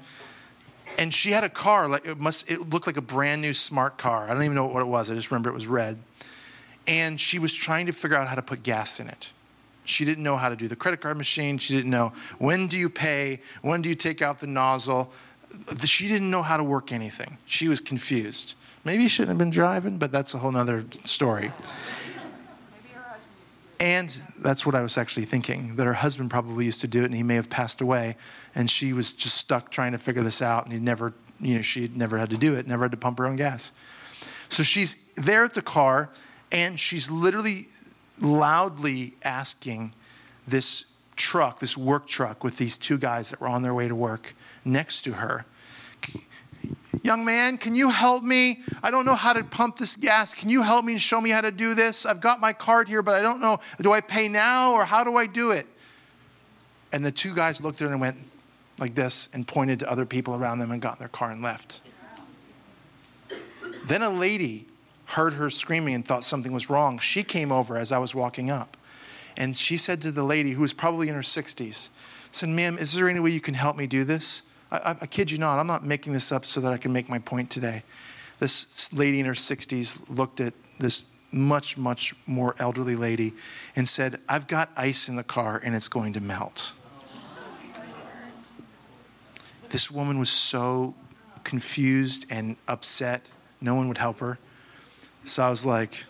And 0.98 1.14
she 1.14 1.32
had 1.32 1.44
a 1.44 1.50
car, 1.50 1.88
like 1.88 2.06
it 2.06 2.20
must 2.20 2.50
it 2.50 2.70
looked 2.70 2.88
like 2.88 2.98
a 2.98 3.02
brand 3.02 3.42
new 3.42 3.54
smart 3.54 3.98
car. 3.98 4.26
I 4.30 4.34
don't 4.34 4.44
even 4.44 4.56
know 4.56 4.66
what 4.66 4.82
it 4.82 4.88
was. 4.88 5.12
I 5.12 5.14
just 5.14 5.30
remember 5.30 5.50
it 5.50 5.54
was 5.54 5.68
red. 5.68 6.00
And 6.88 7.20
she 7.20 7.38
was 7.38 7.54
trying 7.54 7.86
to 7.86 7.92
figure 7.92 8.18
out 8.18 8.28
how 8.28 8.36
to 8.36 8.42
put 8.42 8.64
gas 8.64 9.00
in 9.00 9.08
it. 9.08 9.32
She 9.86 10.06
didn't 10.06 10.24
know 10.24 10.38
how 10.38 10.50
to 10.50 10.56
do 10.56 10.68
the 10.68 10.76
credit 10.76 11.02
card 11.02 11.18
machine. 11.18 11.58
She 11.58 11.76
didn't 11.76 11.92
know 11.92 12.14
when 12.40 12.68
do 12.68 12.78
you 12.78 12.90
pay, 12.90 13.42
when 13.62 13.82
do 13.82 13.90
you 13.90 13.96
take 13.96 14.22
out 14.22 14.40
the 14.40 14.48
nozzle. 14.48 15.12
She 15.86 16.08
didn't 16.08 16.30
know 16.30 16.42
how 16.42 16.58
to 16.58 16.64
work 16.64 16.92
anything. 16.92 17.38
She 17.46 17.68
was 17.68 17.80
confused. 17.80 18.56
Maybe 18.84 19.04
she 19.04 19.10
shouldn't 19.10 19.30
have 19.30 19.38
been 19.38 19.50
driving, 19.50 19.98
but 19.98 20.12
that's 20.12 20.34
a 20.34 20.38
whole 20.38 20.52
nother 20.52 20.84
story. 21.04 21.52
And 23.80 24.16
that's 24.40 24.66
what 24.66 24.76
I 24.76 24.82
was 24.82 24.98
actually 24.98 25.26
thinking 25.26 25.76
that 25.76 25.86
her 25.86 25.94
husband 25.94 26.32
probably 26.32 26.66
used 26.66 26.82
to 26.82 26.88
do 26.88 27.02
it 27.04 27.06
and 27.06 27.16
he 27.16 27.24
may 27.24 27.36
have 27.36 27.50
passed 27.50 27.80
away. 27.80 28.18
And 28.58 28.70
she 28.70 28.92
was 28.92 29.14
just 29.14 29.38
stuck 29.38 29.72
trying 29.72 29.94
to 29.94 29.98
figure 29.98 30.24
this 30.24 30.42
out 30.42 30.66
and 30.66 30.74
he 30.74 30.80
never, 30.80 31.14
you 31.40 31.56
know, 31.56 31.62
she 31.62 31.90
never 31.96 32.18
had 32.18 32.30
to 32.32 32.38
do 32.38 32.56
it, 32.56 32.68
never 32.68 32.84
had 32.84 32.92
to 32.92 32.98
pump 32.98 33.20
her 33.20 33.26
own 33.26 33.38
gas. 33.38 33.72
So 34.50 34.64
she's 34.64 34.96
there 35.16 35.46
at 35.46 35.54
the 35.54 35.62
car 35.62 36.10
and 36.52 36.78
she's 36.78 37.10
literally 37.10 37.68
loudly 38.22 39.14
asking 39.24 39.94
this 40.46 40.92
truck, 41.16 41.60
this 41.60 41.78
work 41.78 42.08
truck 42.08 42.44
with 42.44 42.58
these 42.58 42.78
two 42.78 42.98
guys 42.98 43.30
that 43.30 43.40
were 43.40 43.48
on 43.48 43.62
their 43.62 43.74
way 43.74 43.88
to 43.88 43.96
work 43.96 44.36
next 44.66 45.04
to 45.04 45.14
her 45.14 45.46
Young 47.04 47.24
man, 47.24 47.58
can 47.58 47.76
you 47.76 47.90
help 47.90 48.24
me? 48.24 48.62
I 48.84 48.92
don't 48.92 49.06
know 49.06 49.16
how 49.16 49.34
to 49.34 49.44
pump 49.44 49.78
this 49.78 49.96
gas. 49.96 50.34
Can 50.34 50.50
you 50.50 50.62
help 50.62 50.84
me 50.84 50.94
and 50.94 51.02
show 51.02 51.22
me 51.22 51.30
how 51.30 51.42
to 51.42 51.52
do 51.52 51.74
this? 51.74 52.06
I've 52.06 52.20
got 52.20 52.42
my 52.42 52.54
card 52.54 52.88
here, 52.88 53.02
but 53.02 53.16
I 53.16 53.22
don't 53.22 53.40
know. 53.40 53.60
Do 53.80 53.94
I 53.94 54.02
pay 54.02 54.28
now 54.28 54.74
or 54.74 54.84
how 54.84 55.04
do 55.04 55.16
I 55.16 55.26
do 55.26 55.52
it? 55.52 55.68
And 56.92 57.06
the 57.06 57.12
two 57.12 57.36
guys 57.36 57.62
looked 57.62 57.82
at 57.82 57.86
her 57.86 57.92
and 57.92 58.02
went 58.02 58.18
like 58.80 58.96
this 58.96 59.30
and 59.34 59.48
pointed 59.48 59.80
to 59.80 59.92
other 59.92 60.06
people 60.06 60.36
around 60.36 60.60
them 60.60 60.72
and 60.72 60.82
got 60.82 60.96
in 60.96 61.00
their 61.00 61.08
car 61.08 61.32
and 61.32 61.42
left. 61.42 61.82
Then 63.86 64.02
a 64.02 64.10
lady 64.10 64.68
heard 65.06 65.34
her 65.34 65.50
screaming 65.50 65.96
and 65.96 66.06
thought 66.06 66.26
something 66.26 66.52
was 66.52 66.70
wrong. 66.70 67.00
She 67.00 67.24
came 67.24 67.52
over 67.52 67.78
as 67.78 67.92
I 67.92 67.98
was 67.98 68.14
walking 68.14 68.50
up. 68.50 68.76
And 69.38 69.56
she 69.56 69.78
said 69.78 70.02
to 70.02 70.12
the 70.12 70.24
lady, 70.24 70.52
who 70.52 70.62
was 70.62 70.74
probably 70.74 71.10
in 71.10 71.16
her 71.16 71.22
60s, 71.22 71.90
said, 72.32 72.50
Ma'am, 72.50 72.78
is 72.78 72.94
there 72.94 73.08
any 73.08 73.20
way 73.20 73.30
you 73.30 73.40
can 73.40 73.54
help 73.54 73.78
me 73.78 73.88
do 73.88 74.04
this? 74.04 74.44
I, 74.72 74.96
I, 75.02 75.06
kid 75.06 75.32
you 75.32 75.38
not, 75.38 75.60
I'm 75.60 75.68
not 75.68 75.86
making 75.86 76.12
this 76.12 76.32
up 76.32 76.46
so 76.46 76.60
that 76.62 76.74
I 76.74 76.78
can 76.78 76.92
make 76.92 77.08
my 77.08 77.20
point 77.20 77.50
today. 77.50 77.84
This 78.40 78.92
lady 78.92 79.20
in 79.20 79.26
her 79.26 79.34
60s 79.34 80.10
looked 80.10 80.42
at 80.42 80.54
this 80.80 81.06
much, 81.32 81.78
much 81.78 82.14
more 82.26 82.56
elderly 82.60 82.96
lady 82.96 83.34
and 83.76 83.88
said, 83.88 84.20
I've 84.28 84.48
got 84.48 84.72
ice 84.76 85.08
in 85.08 85.16
the 85.16 85.24
car 85.24 85.62
and 85.64 85.76
it's 85.76 85.88
going 85.88 86.14
to 86.14 86.22
melt. 86.22 86.74
This 89.70 89.92
woman 89.92 90.20
was 90.20 90.30
so 90.30 90.96
confused 91.44 92.26
and 92.30 92.58
upset, 92.68 93.30
no 93.62 93.76
one 93.76 93.88
would 93.88 93.98
help 93.98 94.20
her. 94.20 94.38
So 95.24 95.44
I 95.44 95.50
was 95.50 95.66
like, 95.66 96.06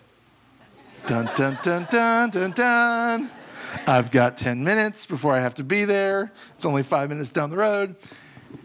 dun, 1.05 1.29
dun, 1.35 1.57
dun, 1.63 1.87
dun, 1.89 2.29
dun, 2.29 2.51
dun. 2.51 3.31
I've 3.85 4.11
got 4.11 4.37
10 4.37 4.63
minutes 4.63 5.05
before 5.05 5.33
I 5.33 5.39
have 5.39 5.55
to 5.55 5.63
be 5.63 5.85
there. 5.85 6.31
It's 6.55 6.65
only 6.65 6.83
five 6.83 7.09
minutes 7.09 7.31
down 7.31 7.49
the 7.49 7.57
road. 7.57 7.95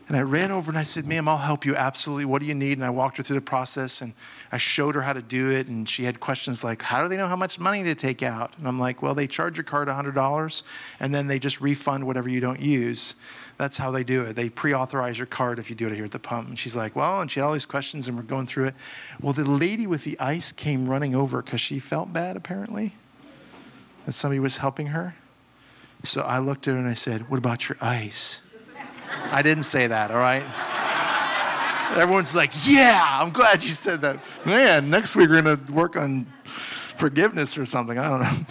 And 0.09 0.17
I 0.17 0.21
ran 0.21 0.51
over 0.51 0.71
and 0.71 0.79
I 0.79 0.83
said, 0.83 1.07
Ma'am, 1.07 1.27
I'll 1.29 1.38
help 1.38 1.64
you 1.64 1.75
absolutely. 1.75 2.25
What 2.25 2.40
do 2.40 2.47
you 2.47 2.55
need? 2.55 2.73
And 2.73 2.85
I 2.85 2.90
walked 2.90 3.17
her 3.17 3.23
through 3.23 3.37
the 3.37 3.40
process 3.40 4.01
and 4.01 4.12
I 4.51 4.59
showed 4.59 4.95
her 4.95 5.01
how 5.01 5.12
to 5.12 5.23
do 5.23 5.51
it. 5.51 5.69
And 5.69 5.88
she 5.88 6.05
had 6.05 6.21
questions 6.21 6.62
like, 6.62 6.83
How 6.83 7.03
do 7.03 7.09
they 7.09 7.17
know 7.17 7.27
how 7.27 7.37
much 7.37 7.59
money 7.59 7.83
to 7.85 7.95
take 7.95 8.23
out? 8.23 8.53
And 8.59 8.67
I'm 8.67 8.79
like, 8.79 9.01
Well, 9.01 9.14
they 9.14 9.27
charge 9.27 9.57
your 9.57 9.64
card 9.64 9.88
$100 9.88 10.62
and 11.01 11.14
then 11.14 11.29
they 11.29 11.38
just 11.38 11.61
refund 11.61 12.07
whatever 12.07 12.29
you 12.29 12.40
don't 12.40 12.61
use. 12.61 13.14
That's 13.62 13.77
how 13.77 13.92
they 13.92 14.03
do 14.03 14.22
it. 14.22 14.35
They 14.35 14.48
pre 14.48 14.75
authorize 14.75 15.20
your 15.20 15.29
card 15.29 15.61
if 15.61 15.70
you 15.70 15.77
do 15.77 15.87
it 15.87 15.92
here 15.92 16.05
at 16.05 16.11
the 16.11 16.18
pump. 16.18 16.48
And 16.48 16.59
she's 16.59 16.75
like, 16.75 16.96
Well, 16.96 17.20
and 17.20 17.31
she 17.31 17.38
had 17.38 17.46
all 17.46 17.53
these 17.53 17.64
questions 17.64 18.09
and 18.09 18.16
we're 18.16 18.25
going 18.25 18.46
through 18.46 18.64
it. 18.64 18.75
Well, 19.20 19.33
the 19.33 19.48
lady 19.48 19.87
with 19.87 20.03
the 20.03 20.18
ice 20.18 20.51
came 20.51 20.88
running 20.88 21.14
over 21.14 21.42
because 21.42 21.61
she 21.61 21.79
felt 21.79 22.12
bad, 22.12 22.37
apparently, 22.37 22.96
that 24.05 24.14
somebody 24.14 24.40
was 24.40 24.57
helping 24.57 24.88
her. 24.88 25.14
So 26.03 26.22
I 26.22 26.40
looked 26.40 26.66
at 26.66 26.72
her 26.72 26.77
and 26.81 26.88
I 26.88 26.94
said, 26.94 27.31
What 27.31 27.38
about 27.38 27.68
your 27.68 27.79
ice? 27.81 28.40
I 29.31 29.42
didn't 29.42 29.62
say 29.62 29.87
that, 29.87 30.11
all 30.11 30.18
right? 30.18 30.42
Everyone's 31.96 32.35
like, 32.35 32.51
yeah, 32.66 33.20
I'm 33.20 33.31
glad 33.31 33.62
you 33.62 33.75
said 33.75 34.01
that. 34.01 34.18
Man, 34.44 34.90
next 34.90 35.14
week 35.14 35.29
we're 35.29 35.40
going 35.40 35.64
to 35.66 35.72
work 35.72 35.94
on 35.94 36.25
forgiveness 36.42 37.57
or 37.57 37.64
something. 37.66 37.96
I 37.96 38.09
don't 38.09 38.22
know. 38.22 38.46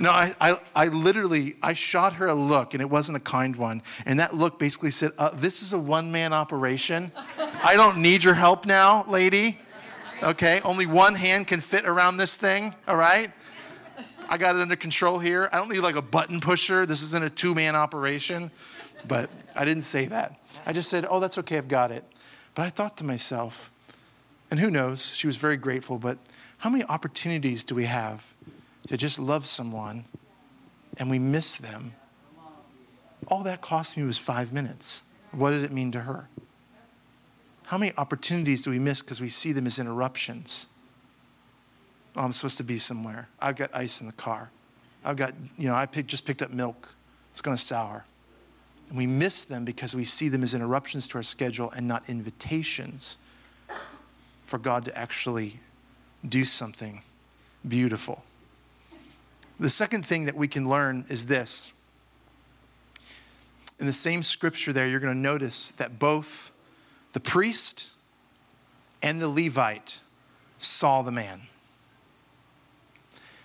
No, 0.00 0.10
I, 0.10 0.32
I, 0.40 0.56
I, 0.74 0.86
literally, 0.86 1.56
I 1.62 1.72
shot 1.72 2.14
her 2.14 2.26
a 2.26 2.34
look, 2.34 2.74
and 2.74 2.80
it 2.80 2.88
wasn't 2.88 3.16
a 3.16 3.20
kind 3.20 3.56
one. 3.56 3.82
And 4.06 4.20
that 4.20 4.34
look 4.34 4.58
basically 4.58 4.92
said, 4.92 5.12
uh, 5.18 5.30
this 5.34 5.62
is 5.62 5.72
a 5.72 5.78
one-man 5.78 6.32
operation. 6.32 7.10
I 7.62 7.74
don't 7.74 7.98
need 7.98 8.22
your 8.22 8.34
help 8.34 8.64
now, 8.64 9.04
lady. 9.08 9.58
Okay, 10.22 10.60
only 10.64 10.86
one 10.86 11.14
hand 11.14 11.46
can 11.46 11.60
fit 11.60 11.84
around 11.84 12.16
this 12.16 12.36
thing, 12.36 12.74
all 12.86 12.96
right? 12.96 13.32
I 14.28 14.36
got 14.36 14.56
it 14.56 14.62
under 14.62 14.76
control 14.76 15.18
here. 15.18 15.48
I 15.52 15.56
don't 15.56 15.70
need 15.70 15.80
like 15.80 15.96
a 15.96 16.02
button 16.02 16.40
pusher. 16.40 16.86
This 16.86 17.02
isn't 17.02 17.24
a 17.24 17.30
two 17.30 17.54
man 17.54 17.74
operation. 17.74 18.50
But 19.06 19.30
I 19.56 19.64
didn't 19.64 19.84
say 19.84 20.06
that. 20.06 20.38
I 20.66 20.72
just 20.72 20.90
said, 20.90 21.06
oh, 21.08 21.20
that's 21.20 21.38
okay, 21.38 21.56
I've 21.56 21.68
got 21.68 21.90
it. 21.90 22.04
But 22.54 22.66
I 22.66 22.70
thought 22.70 22.96
to 22.98 23.04
myself, 23.04 23.70
and 24.50 24.60
who 24.60 24.70
knows, 24.70 25.14
she 25.14 25.26
was 25.26 25.36
very 25.36 25.56
grateful, 25.56 25.98
but 25.98 26.18
how 26.58 26.70
many 26.70 26.84
opportunities 26.84 27.64
do 27.64 27.74
we 27.74 27.84
have 27.84 28.34
to 28.88 28.96
just 28.96 29.18
love 29.18 29.46
someone 29.46 30.04
and 30.98 31.08
we 31.08 31.18
miss 31.18 31.56
them? 31.56 31.94
All 33.28 33.42
that 33.44 33.60
cost 33.60 33.96
me 33.96 34.02
was 34.02 34.18
five 34.18 34.52
minutes. 34.52 35.02
What 35.32 35.50
did 35.50 35.62
it 35.62 35.72
mean 35.72 35.92
to 35.92 36.00
her? 36.00 36.28
How 37.66 37.76
many 37.76 37.92
opportunities 37.98 38.62
do 38.62 38.70
we 38.70 38.78
miss 38.78 39.02
because 39.02 39.20
we 39.20 39.28
see 39.28 39.52
them 39.52 39.66
as 39.66 39.78
interruptions? 39.78 40.66
Oh, 42.16 42.24
I'm 42.24 42.32
supposed 42.32 42.56
to 42.56 42.64
be 42.64 42.78
somewhere. 42.78 43.28
I've 43.40 43.56
got 43.56 43.74
ice 43.74 44.00
in 44.00 44.06
the 44.06 44.12
car. 44.14 44.50
I've 45.04 45.16
got, 45.16 45.34
you 45.56 45.68
know, 45.68 45.74
I 45.74 45.86
just 45.86 46.24
picked 46.24 46.42
up 46.42 46.50
milk. 46.50 46.94
It's 47.30 47.42
going 47.42 47.56
to 47.56 47.62
sour. 47.62 48.04
And 48.88 48.96
we 48.96 49.06
miss 49.06 49.44
them 49.44 49.64
because 49.64 49.94
we 49.94 50.04
see 50.04 50.28
them 50.28 50.42
as 50.42 50.54
interruptions 50.54 51.06
to 51.08 51.18
our 51.18 51.22
schedule 51.22 51.70
and 51.72 51.86
not 51.86 52.08
invitations 52.08 53.18
for 54.44 54.58
God 54.58 54.86
to 54.86 54.98
actually 54.98 55.60
do 56.26 56.46
something 56.46 57.02
beautiful. 57.66 58.24
The 59.60 59.70
second 59.70 60.06
thing 60.06 60.26
that 60.26 60.36
we 60.36 60.48
can 60.48 60.68
learn 60.68 61.04
is 61.08 61.26
this. 61.26 61.72
In 63.80 63.86
the 63.86 63.92
same 63.92 64.22
scripture, 64.22 64.72
there, 64.72 64.88
you're 64.88 65.00
going 65.00 65.14
to 65.14 65.20
notice 65.20 65.70
that 65.72 65.98
both 65.98 66.52
the 67.12 67.20
priest 67.20 67.90
and 69.02 69.20
the 69.20 69.28
Levite 69.28 70.00
saw 70.58 71.02
the 71.02 71.12
man 71.12 71.42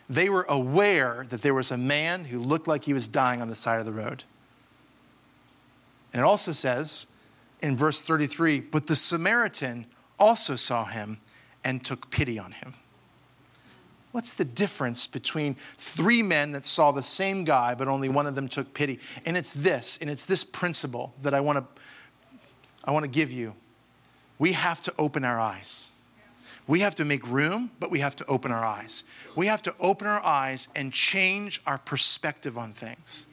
they 0.09 0.29
were 0.29 0.45
aware 0.49 1.25
that 1.29 1.41
there 1.41 1.53
was 1.53 1.71
a 1.71 1.77
man 1.77 2.25
who 2.25 2.39
looked 2.39 2.67
like 2.67 2.85
he 2.85 2.93
was 2.93 3.07
dying 3.07 3.41
on 3.41 3.49
the 3.49 3.55
side 3.55 3.79
of 3.79 3.85
the 3.85 3.93
road. 3.93 4.23
And 6.11 6.21
it 6.21 6.25
also 6.25 6.51
says 6.51 7.07
in 7.61 7.77
verse 7.77 8.01
33 8.01 8.59
But 8.59 8.87
the 8.87 8.95
Samaritan 8.95 9.85
also 10.19 10.55
saw 10.55 10.85
him 10.85 11.19
and 11.63 11.83
took 11.83 12.11
pity 12.11 12.37
on 12.37 12.51
him. 12.51 12.75
What's 14.13 14.35
the 14.35 14.45
difference 14.45 15.07
between 15.07 15.55
three 15.79 16.21
men 16.21 16.51
that 16.51 16.65
saw 16.65 16.91
the 16.91 17.01
same 17.01 17.43
guy, 17.43 17.73
but 17.73 17.87
only 17.87 18.09
one 18.09 18.27
of 18.27 18.35
them 18.35 18.47
took 18.47 18.71
pity? 18.73 18.99
And 19.25 19.35
it's 19.35 19.51
this, 19.51 19.97
and 19.97 20.09
it's 20.09 20.27
this 20.27 20.43
principle 20.43 21.15
that 21.23 21.33
I 21.33 21.41
want 21.41 21.57
to 21.57 21.81
I 22.85 22.91
want 22.91 23.05
to 23.05 23.09
give 23.09 23.31
you. 23.31 23.55
We 24.37 24.51
have 24.51 24.81
to 24.81 24.93
open 24.99 25.23
our 25.23 25.39
eyes. 25.39 25.87
We 26.67 26.81
have 26.81 26.95
to 26.95 27.05
make 27.05 27.27
room, 27.27 27.71
but 27.79 27.91
we 27.91 27.99
have 27.99 28.15
to 28.17 28.25
open 28.27 28.51
our 28.51 28.63
eyes. 28.63 29.03
We 29.35 29.47
have 29.47 29.61
to 29.63 29.73
open 29.79 30.05
our 30.05 30.23
eyes 30.23 30.67
and 30.75 30.93
change 30.93 31.61
our 31.65 31.77
perspective 31.77 32.57
on 32.57 32.71
things. 32.71 33.25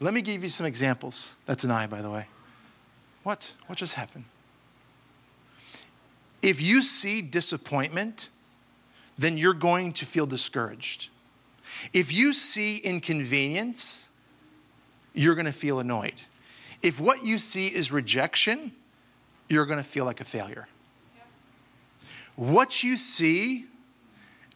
Let 0.00 0.14
me 0.14 0.22
give 0.22 0.42
you 0.42 0.50
some 0.50 0.66
examples. 0.66 1.34
That's 1.46 1.62
an 1.64 1.70
eye, 1.70 1.86
by 1.86 2.00
the 2.00 2.10
way. 2.10 2.26
What? 3.22 3.54
What 3.66 3.76
just 3.76 3.94
happened? 3.94 4.24
If 6.40 6.62
you 6.62 6.80
see 6.82 7.22
disappointment, 7.22 8.30
then 9.18 9.38
you're 9.38 9.54
going 9.54 9.92
to 9.94 10.06
feel 10.06 10.26
discouraged. 10.26 11.10
If 11.92 12.12
you 12.12 12.32
see 12.32 12.78
inconvenience, 12.78 14.08
you're 15.14 15.34
going 15.34 15.46
to 15.46 15.52
feel 15.52 15.78
annoyed. 15.78 16.14
If 16.82 17.00
what 17.00 17.24
you 17.24 17.38
see 17.38 17.66
is 17.66 17.92
rejection, 17.92 18.72
you're 19.48 19.66
going 19.66 19.78
to 19.78 19.84
feel 19.84 20.04
like 20.04 20.20
a 20.20 20.24
failure. 20.24 20.68
What 22.36 22.82
you 22.82 22.96
see 22.96 23.66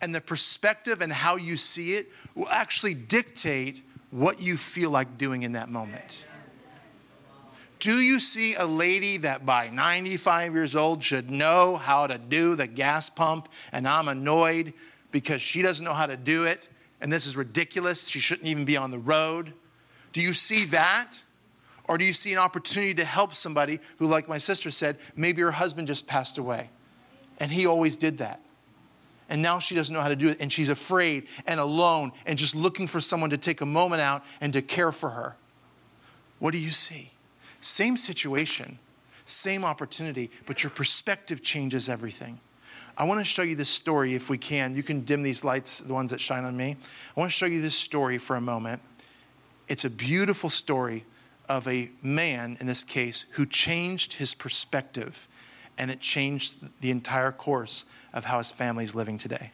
and 0.01 0.15
the 0.15 0.21
perspective 0.21 1.01
and 1.01 1.13
how 1.13 1.37
you 1.37 1.57
see 1.57 1.95
it 1.95 2.09
will 2.35 2.49
actually 2.49 2.95
dictate 2.95 3.83
what 4.11 4.41
you 4.41 4.57
feel 4.57 4.91
like 4.91 5.19
doing 5.19 5.43
in 5.43 5.53
that 5.53 5.69
moment. 5.69 6.25
Do 7.79 8.01
you 8.01 8.21
see 8.21 8.55
a 8.55 8.67
lady 8.67 9.19
that 9.19 9.45
by 9.45 9.69
95 9.69 10.55
years 10.55 10.75
old 10.75 11.03
should 11.03 11.31
know 11.31 11.77
how 11.77 12.07
to 12.07 12.17
do 12.17 12.55
the 12.55 12.67
gas 12.67 13.11
pump 13.11 13.49
and 13.71 13.87
I'm 13.87 14.09
annoyed 14.09 14.73
because 15.13 15.43
she 15.43 15.63
doesn't 15.63 15.85
know 15.85 15.93
how 15.95 16.07
to 16.07 16.17
do 16.17 16.45
it 16.45 16.69
and 17.01 17.13
this 17.13 17.27
is 17.27 17.37
ridiculous? 17.37 18.09
She 18.09 18.19
shouldn't 18.19 18.49
even 18.49 18.65
be 18.65 18.77
on 18.77 18.91
the 18.91 18.99
road. 18.99 19.53
Do 20.13 20.23
you 20.23 20.33
see 20.33 20.65
that? 20.67 21.23
Or 21.89 21.99
do 21.99 22.05
you 22.05 22.13
see 22.13 22.33
an 22.33 22.39
opportunity 22.39 22.95
to 22.95 23.05
help 23.05 23.35
somebody 23.35 23.79
who, 23.99 24.09
like 24.09 24.29
my 24.29 24.39
sister 24.39 24.71
said, 24.71 24.97
maybe 25.15 25.43
her 25.43 25.53
husband 25.53 25.87
just 25.87 26.07
passed 26.07 26.39
away 26.39 26.71
and 27.39 27.53
he 27.53 27.67
always 27.67 27.97
did 27.97 28.19
that? 28.19 28.41
And 29.29 29.43
now 29.43 29.59
she 29.59 29.75
doesn't 29.75 29.95
know 29.95 30.01
how 30.01 30.09
to 30.09 30.17
do 30.17 30.29
it 30.29 30.39
and 30.41 30.53
she's 30.53 30.69
afraid 30.69 31.27
and 31.47 31.61
alone 31.61 32.13
and 32.25 32.39
just 32.39 32.55
looking 32.55 32.87
for 32.87 33.01
someone 33.01 33.31
to 33.31 33.39
take 33.39 33.61
a 33.61 33.67
moment 33.67 34.01
out 34.01 34.25
and 34.41 34.53
to 34.55 34.63
care 34.63 34.93
for 34.93 35.11
her. 35.11 35.37
What 36.39 36.53
do 36.53 36.59
you 36.59 36.71
see? 36.71 37.11
Same 37.67 37.97
situation, 37.97 38.79
same 39.25 39.65
opportunity, 39.65 40.31
but 40.47 40.63
your 40.63 40.71
perspective 40.71 41.43
changes 41.43 41.89
everything. 41.89 42.39
I 42.97 43.03
want 43.03 43.19
to 43.19 43.25
show 43.25 43.43
you 43.43 43.57
this 43.57 43.69
story 43.69 44.15
if 44.15 44.31
we 44.31 44.39
can. 44.39 44.77
You 44.77 44.85
can 44.85 45.01
dim 45.01 45.25
these 45.25 45.43
lights, 45.43 45.81
the 45.81 45.93
ones 45.93 46.13
that 46.13 46.21
shine 46.21 46.45
on 46.45 46.57
me. 46.57 46.77
I 47.17 47.21
want 47.21 47.33
to 47.33 47.37
show 47.37 47.47
you 47.47 47.61
this 47.61 47.77
story 47.77 48.19
for 48.19 48.37
a 48.37 48.41
moment. 48.41 48.81
It's 49.67 49.85
a 49.85 49.91
beautiful 49.91 50.49
story 50.49 51.05
of 51.49 51.67
a 51.67 51.91
man, 52.03 52.57
in 52.61 52.69
this 52.69 52.85
case, 52.85 53.27
who 53.33 53.45
changed 53.45 54.13
his 54.13 54.33
perspective, 54.33 55.27
and 55.77 55.91
it 55.91 55.99
changed 55.99 56.59
the 56.81 56.93
entire 56.93 57.33
course 57.33 57.85
of 58.13 58.27
how 58.27 58.39
his 58.39 58.53
family 58.53 58.85
is 58.85 58.95
living 58.95 59.19
today. 59.19 59.51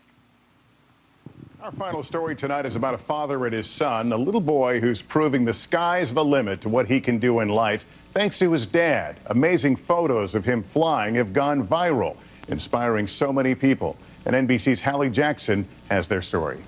Our 1.63 1.71
final 1.71 2.03
story 2.03 2.35
tonight 2.35 2.67
is 2.67 2.75
about 2.75 2.95
a 2.95 2.99
father 2.99 3.47
and 3.47 3.55
his 3.55 3.71
son, 3.71 4.13
a 4.13 4.17
little 4.17 4.41
boy 4.41 4.81
who's 4.81 5.01
proving 5.01 5.45
the 5.45 5.53
sky's 5.53 6.13
the 6.13 6.25
limit 6.25 6.61
to 6.63 6.69
what 6.69 6.89
he 6.89 7.01
can 7.01 7.19
do 7.19 7.39
in 7.39 7.49
life 7.49 7.87
thanks 8.11 8.37
to 8.41 8.51
his 8.51 8.67
dad. 8.67 9.21
Amazing 9.27 9.77
photos 9.77 10.35
of 10.35 10.45
him 10.45 10.61
flying 10.61 11.15
have 11.15 11.33
gone 11.33 11.65
viral, 11.65 12.17
inspiring 12.49 13.07
so 13.07 13.33
many 13.33 13.55
people. 13.55 13.97
And 14.27 14.49
NBC's 14.49 14.81
Hallie 14.81 15.09
Jackson 15.09 15.69
has 15.89 16.09
their 16.09 16.21
story. 16.21 16.59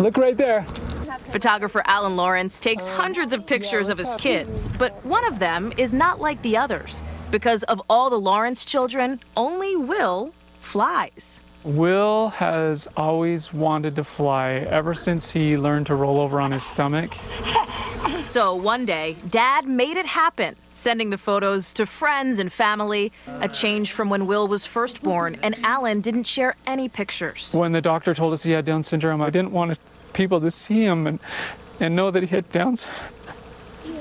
Look 0.00 0.16
right 0.16 0.36
there. 0.36 0.62
Photographer 1.28 1.82
Alan 1.86 2.16
Lawrence 2.16 2.58
takes 2.58 2.88
oh, 2.88 2.90
hundreds 2.90 3.32
of 3.32 3.46
pictures 3.46 3.88
of 3.88 3.98
his 3.98 4.12
kids, 4.18 4.68
but 4.78 4.92
one 5.06 5.24
of 5.26 5.38
them 5.38 5.72
is 5.76 5.92
not 5.92 6.20
like 6.20 6.42
the 6.42 6.56
others. 6.56 7.04
Because 7.30 7.62
of 7.64 7.80
all 7.88 8.10
the 8.10 8.18
Lawrence 8.18 8.64
children, 8.64 9.20
only 9.36 9.76
Will 9.76 10.34
flies. 10.58 11.40
Will 11.64 12.28
has 12.28 12.86
always 12.94 13.52
wanted 13.52 13.96
to 13.96 14.04
fly 14.04 14.52
ever 14.52 14.92
since 14.92 15.30
he 15.30 15.56
learned 15.56 15.86
to 15.86 15.94
roll 15.94 16.20
over 16.20 16.40
on 16.40 16.52
his 16.52 16.62
stomach. 16.62 17.16
So 18.24 18.54
one 18.54 18.84
day, 18.84 19.16
Dad 19.30 19.66
made 19.66 19.96
it 19.96 20.06
happen, 20.06 20.56
sending 20.72 21.10
the 21.10 21.18
photos 21.18 21.72
to 21.74 21.86
friends 21.86 22.40
and 22.40 22.52
family, 22.52 23.12
a 23.28 23.48
change 23.48 23.92
from 23.92 24.08
when 24.10 24.26
Will 24.26 24.48
was 24.48 24.66
first 24.66 25.02
born, 25.02 25.38
and 25.42 25.54
Alan 25.64 26.00
didn't 26.00 26.24
share 26.24 26.56
any 26.66 26.88
pictures. 26.88 27.52
When 27.54 27.72
the 27.72 27.80
doctor 27.80 28.12
told 28.12 28.32
us 28.32 28.42
he 28.42 28.50
had 28.50 28.64
Down 28.64 28.82
syndrome, 28.82 29.22
I 29.22 29.30
didn't 29.30 29.52
want 29.52 29.78
people 30.14 30.40
to 30.40 30.50
see 30.50 30.84
him 30.84 31.06
and, 31.06 31.20
and 31.78 31.94
know 31.94 32.10
that 32.10 32.24
he 32.24 32.28
had 32.34 32.50
Down 32.50 32.74
syndrome. 32.74 33.10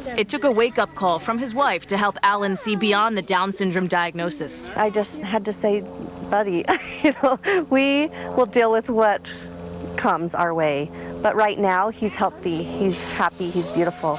It 0.05 0.29
took 0.29 0.43
a 0.43 0.51
wake 0.51 0.77
up 0.77 0.93
call 0.95 1.19
from 1.19 1.37
his 1.37 1.53
wife 1.53 1.85
to 1.87 1.97
help 1.97 2.17
Alan 2.23 2.57
see 2.57 2.75
beyond 2.75 3.17
the 3.17 3.21
Down 3.21 3.51
syndrome 3.51 3.87
diagnosis. 3.87 4.69
I 4.75 4.89
just 4.89 5.21
had 5.21 5.45
to 5.45 5.53
say, 5.53 5.81
buddy, 6.29 6.65
you 7.03 7.13
know, 7.21 7.39
we 7.69 8.07
will 8.35 8.45
deal 8.45 8.71
with 8.71 8.89
what 8.89 9.47
comes 9.95 10.35
our 10.35 10.53
way. 10.53 10.91
But 11.21 11.35
right 11.35 11.57
now, 11.57 11.89
he's 11.89 12.15
healthy, 12.15 12.63
he's 12.63 13.01
happy, 13.13 13.49
he's 13.49 13.69
beautiful. 13.69 14.17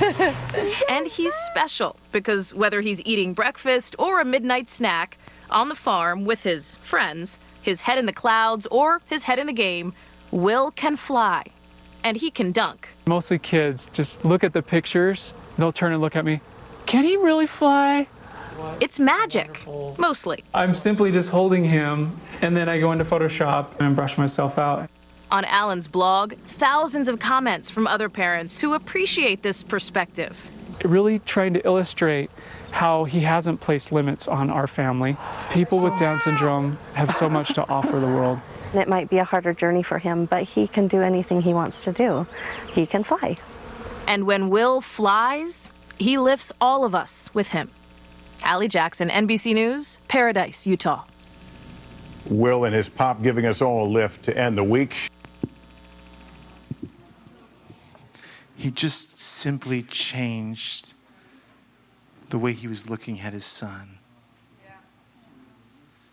and 0.88 1.06
he's 1.06 1.34
special 1.34 1.96
because 2.12 2.54
whether 2.54 2.80
he's 2.80 3.00
eating 3.04 3.32
breakfast 3.32 3.96
or 3.98 4.20
a 4.20 4.24
midnight 4.24 4.68
snack 4.70 5.18
on 5.50 5.68
the 5.68 5.74
farm 5.74 6.24
with 6.24 6.42
his 6.42 6.76
friends, 6.76 7.38
his 7.62 7.80
head 7.82 7.98
in 7.98 8.06
the 8.06 8.12
clouds 8.12 8.66
or 8.70 9.00
his 9.06 9.24
head 9.24 9.38
in 9.38 9.46
the 9.46 9.52
game, 9.52 9.92
Will 10.30 10.70
can 10.72 10.96
fly 10.96 11.44
and 12.04 12.18
he 12.18 12.30
can 12.30 12.52
dunk. 12.52 12.90
Mostly 13.06 13.38
kids 13.38 13.90
just 13.92 14.24
look 14.24 14.44
at 14.44 14.52
the 14.52 14.62
pictures, 14.62 15.32
they'll 15.58 15.72
turn 15.72 15.92
and 15.92 16.00
look 16.00 16.14
at 16.14 16.24
me. 16.24 16.40
Can 16.86 17.04
he 17.04 17.16
really 17.16 17.46
fly? 17.46 18.06
It's 18.80 19.00
magic, 19.00 19.66
mostly. 19.98 20.44
I'm 20.52 20.74
simply 20.74 21.10
just 21.10 21.30
holding 21.30 21.64
him, 21.64 22.20
and 22.40 22.56
then 22.56 22.68
I 22.68 22.78
go 22.78 22.92
into 22.92 23.04
Photoshop 23.04 23.80
and 23.80 23.96
brush 23.96 24.16
myself 24.16 24.58
out. 24.58 24.88
On 25.32 25.44
Alan's 25.46 25.88
blog, 25.88 26.34
thousands 26.46 27.08
of 27.08 27.18
comments 27.18 27.70
from 27.70 27.86
other 27.86 28.08
parents 28.08 28.60
who 28.60 28.74
appreciate 28.74 29.42
this 29.42 29.64
perspective. 29.64 30.48
Really 30.84 31.18
trying 31.20 31.54
to 31.54 31.66
illustrate 31.66 32.30
how 32.70 33.04
he 33.04 33.20
hasn't 33.20 33.60
placed 33.60 33.90
limits 33.90 34.28
on 34.28 34.50
our 34.50 34.66
family. 34.66 35.16
People 35.52 35.82
with 35.82 35.98
Down 35.98 36.18
syndrome 36.20 36.78
have 36.94 37.12
so 37.12 37.28
much 37.28 37.54
to 37.54 37.68
offer 37.68 37.98
the 37.98 38.06
world. 38.06 38.40
It 38.74 38.88
might 38.88 39.08
be 39.08 39.18
a 39.18 39.24
harder 39.24 39.52
journey 39.52 39.82
for 39.82 39.98
him, 39.98 40.26
but 40.26 40.42
he 40.42 40.66
can 40.66 40.88
do 40.88 41.02
anything 41.02 41.42
he 41.42 41.54
wants 41.54 41.84
to 41.84 41.92
do. 41.92 42.26
He 42.72 42.86
can 42.86 43.04
fly. 43.04 43.36
And 44.06 44.26
when 44.26 44.50
Will 44.50 44.80
flies, 44.80 45.68
he 45.98 46.18
lifts 46.18 46.52
all 46.60 46.84
of 46.84 46.94
us 46.94 47.30
with 47.32 47.48
him. 47.48 47.70
Hallie 48.42 48.68
Jackson, 48.68 49.08
NBC 49.08 49.54
News, 49.54 49.98
Paradise, 50.08 50.66
Utah. 50.66 51.04
Will 52.26 52.64
and 52.64 52.74
his 52.74 52.88
pop 52.88 53.22
giving 53.22 53.46
us 53.46 53.62
all 53.62 53.86
a 53.86 53.88
lift 53.88 54.22
to 54.24 54.36
end 54.36 54.58
the 54.58 54.64
week. 54.64 54.94
He 58.56 58.70
just 58.70 59.20
simply 59.20 59.82
changed 59.82 60.94
the 62.30 62.38
way 62.38 62.52
he 62.52 62.66
was 62.66 62.88
looking 62.88 63.20
at 63.20 63.32
his 63.32 63.44
son. 63.44 63.98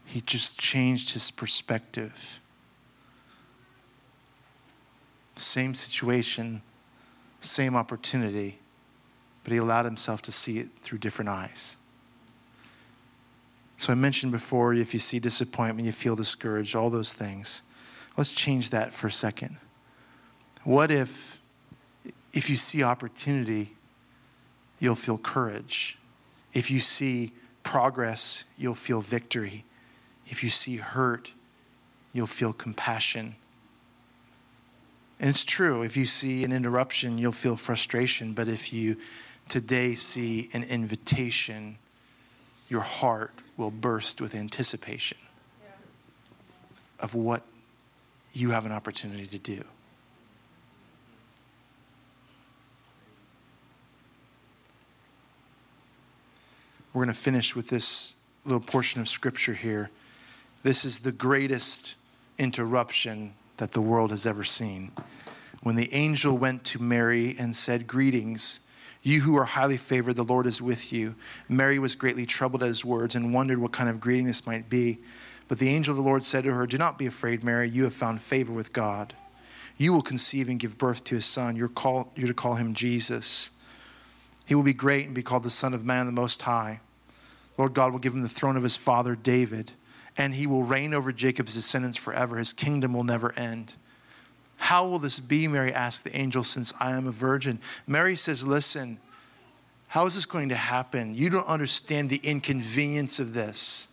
He 0.06 0.20
just 0.20 0.60
changed 0.60 1.12
his 1.12 1.32
perspective. 1.32 2.41
Same 5.42 5.74
situation, 5.74 6.62
same 7.40 7.76
opportunity, 7.76 8.60
but 9.44 9.52
he 9.52 9.58
allowed 9.58 9.86
himself 9.86 10.22
to 10.24 10.32
see 10.32 10.60
it 10.60 10.70
through 10.80 11.00
different 11.00 11.30
eyes. 11.30 11.78
So 13.78 13.92
I 13.92 13.96
mentioned 13.96 14.32
before 14.32 14.76
if 14.76 14.94
you 14.94 15.00
see 15.00 15.20
disappointment, 15.20 15.88
you 15.88 15.92
feel 15.92 16.16
discouraged, 16.16 16.76
all 16.76 16.92
those 16.92 17.14
things. 17.14 17.64
Let's 18.16 18.34
change 18.34 18.70
that 18.70 18.94
for 18.94 19.08
a 19.08 19.12
second. 19.12 19.58
What 20.64 20.92
if 20.92 21.40
if 22.34 22.50
you 22.50 22.56
see 22.56 22.84
opportunity, 22.84 23.74
you'll 24.80 24.96
feel 24.96 25.18
courage. 25.18 25.98
If 26.54 26.72
you 26.72 26.80
see 26.80 27.34
progress, 27.64 28.46
you'll 28.58 28.76
feel 28.76 29.02
victory. 29.02 29.66
If 30.28 30.44
you 30.44 30.50
see 30.50 30.78
hurt, 30.78 31.34
you'll 32.14 32.28
feel 32.28 32.54
compassion. 32.54 33.36
And 35.22 35.30
it's 35.30 35.44
true, 35.44 35.84
if 35.84 35.96
you 35.96 36.06
see 36.06 36.44
an 36.44 36.52
interruption, 36.52 37.20
you'll 37.20 37.32
feel 37.32 37.56
frustration. 37.56 38.34
But 38.34 38.50
if 38.50 38.74
you 38.74 38.98
today 39.48 39.94
see 39.94 40.50
an 40.52 40.64
invitation, 40.64 41.78
your 42.70 42.82
heart 42.82 43.32
will 43.56 43.70
burst 43.70 44.20
with 44.20 44.34
anticipation 44.34 45.20
of 47.00 47.14
what 47.14 47.44
you 48.34 48.50
have 48.50 48.66
an 48.66 48.72
opportunity 48.72 49.28
to 49.28 49.38
do. 49.38 49.64
We're 56.94 57.06
going 57.06 57.14
to 57.14 57.22
finish 57.22 57.56
with 57.56 57.70
this 57.70 58.16
little 58.44 58.60
portion 58.60 59.02
of 59.02 59.08
scripture 59.08 59.54
here. 59.54 59.92
This 60.64 60.84
is 60.84 61.00
the 61.00 61.12
greatest 61.12 61.94
interruption 62.40 63.34
that 63.62 63.74
the 63.74 63.80
world 63.82 64.10
has 64.10 64.26
ever 64.26 64.44
seen. 64.44 64.92
When 65.62 65.76
the 65.76 65.94
angel 65.94 66.36
went 66.36 66.64
to 66.66 66.82
Mary 66.82 67.36
and 67.38 67.56
said, 67.56 67.86
Greetings, 67.86 68.60
you 69.04 69.22
who 69.22 69.38
are 69.38 69.44
highly 69.44 69.78
favored, 69.78 70.16
the 70.16 70.24
Lord 70.24 70.48
is 70.48 70.64
with 70.64 70.92
you. 70.92 71.14
Mary 71.48 71.78
was 71.78 71.96
greatly 71.96 72.26
troubled 72.26 72.64
at 72.64 72.70
his 72.70 72.84
words 72.84 73.14
and 73.14 73.36
wondered 73.36 73.60
what 73.60 73.72
kind 73.72 73.88
of 73.88 74.00
greeting 74.00 74.26
this 74.26 74.48
might 74.48 74.68
be. 74.68 74.98
But 75.48 75.60
the 75.60 75.70
angel 75.70 75.92
of 75.92 75.98
the 75.98 76.10
Lord 76.10 76.24
said 76.24 76.44
to 76.46 76.54
her, 76.56 76.66
Do 76.66 76.80
not 76.80 76.98
be 76.98 77.06
afraid, 77.06 77.44
Mary, 77.44 77.70
you 77.70 77.84
have 77.84 77.94
found 77.94 78.20
favor 78.20 78.52
with 78.52 78.74
God. 78.74 79.14
You 79.78 79.94
will 79.94 80.02
conceive 80.02 80.50
and 80.50 80.60
give 80.60 80.80
birth 80.80 81.04
to 81.04 81.18
a 81.18 81.22
son. 81.22 81.56
You're, 81.56 81.70
call, 81.70 82.12
you're 82.16 82.30
to 82.30 82.34
call 82.34 82.56
him 82.56 82.74
Jesus. 82.74 83.52
He 84.48 84.56
will 84.56 84.64
be 84.64 84.74
great 84.74 85.06
and 85.06 85.14
be 85.14 85.22
called 85.22 85.44
the 85.44 85.52
Son 85.52 85.76
of 85.76 85.86
Man, 85.86 86.08
the 86.08 86.12
Most 86.12 86.42
High. 86.42 86.80
Lord 87.60 87.76
God 87.76 87.92
will 87.92 88.00
give 88.00 88.16
him 88.16 88.24
the 88.24 88.28
throne 88.28 88.58
of 88.58 88.64
his 88.64 88.76
father 88.76 89.14
David, 89.14 89.74
and 90.18 90.36
he 90.36 90.48
will 90.48 90.64
reign 90.64 90.94
over 90.94 91.12
Jacob's 91.12 91.54
descendants 91.54 91.98
forever. 91.98 92.38
His 92.38 92.54
kingdom 92.54 92.94
will 92.94 93.04
never 93.04 93.34
end. 93.38 93.74
How 94.58 94.88
will 94.88 95.00
this 95.00 95.20
be? 95.20 95.48
Mary 95.48 95.74
asked 95.74 96.04
the 96.04 96.16
angel, 96.16 96.44
since 96.44 96.74
I 96.80 96.92
am 96.92 97.08
a 97.08 97.12
virgin. 97.12 97.60
Mary 97.88 98.16
says, 98.16 98.46
Listen, 98.46 99.00
how 99.88 100.06
is 100.06 100.16
this 100.16 100.26
going 100.26 100.50
to 100.50 100.56
happen? 100.56 101.16
You 101.16 101.30
don't 101.30 101.48
understand 101.48 102.10
the 102.10 102.22
inconvenience 102.24 103.20
of 103.20 103.34
this. 103.34 103.88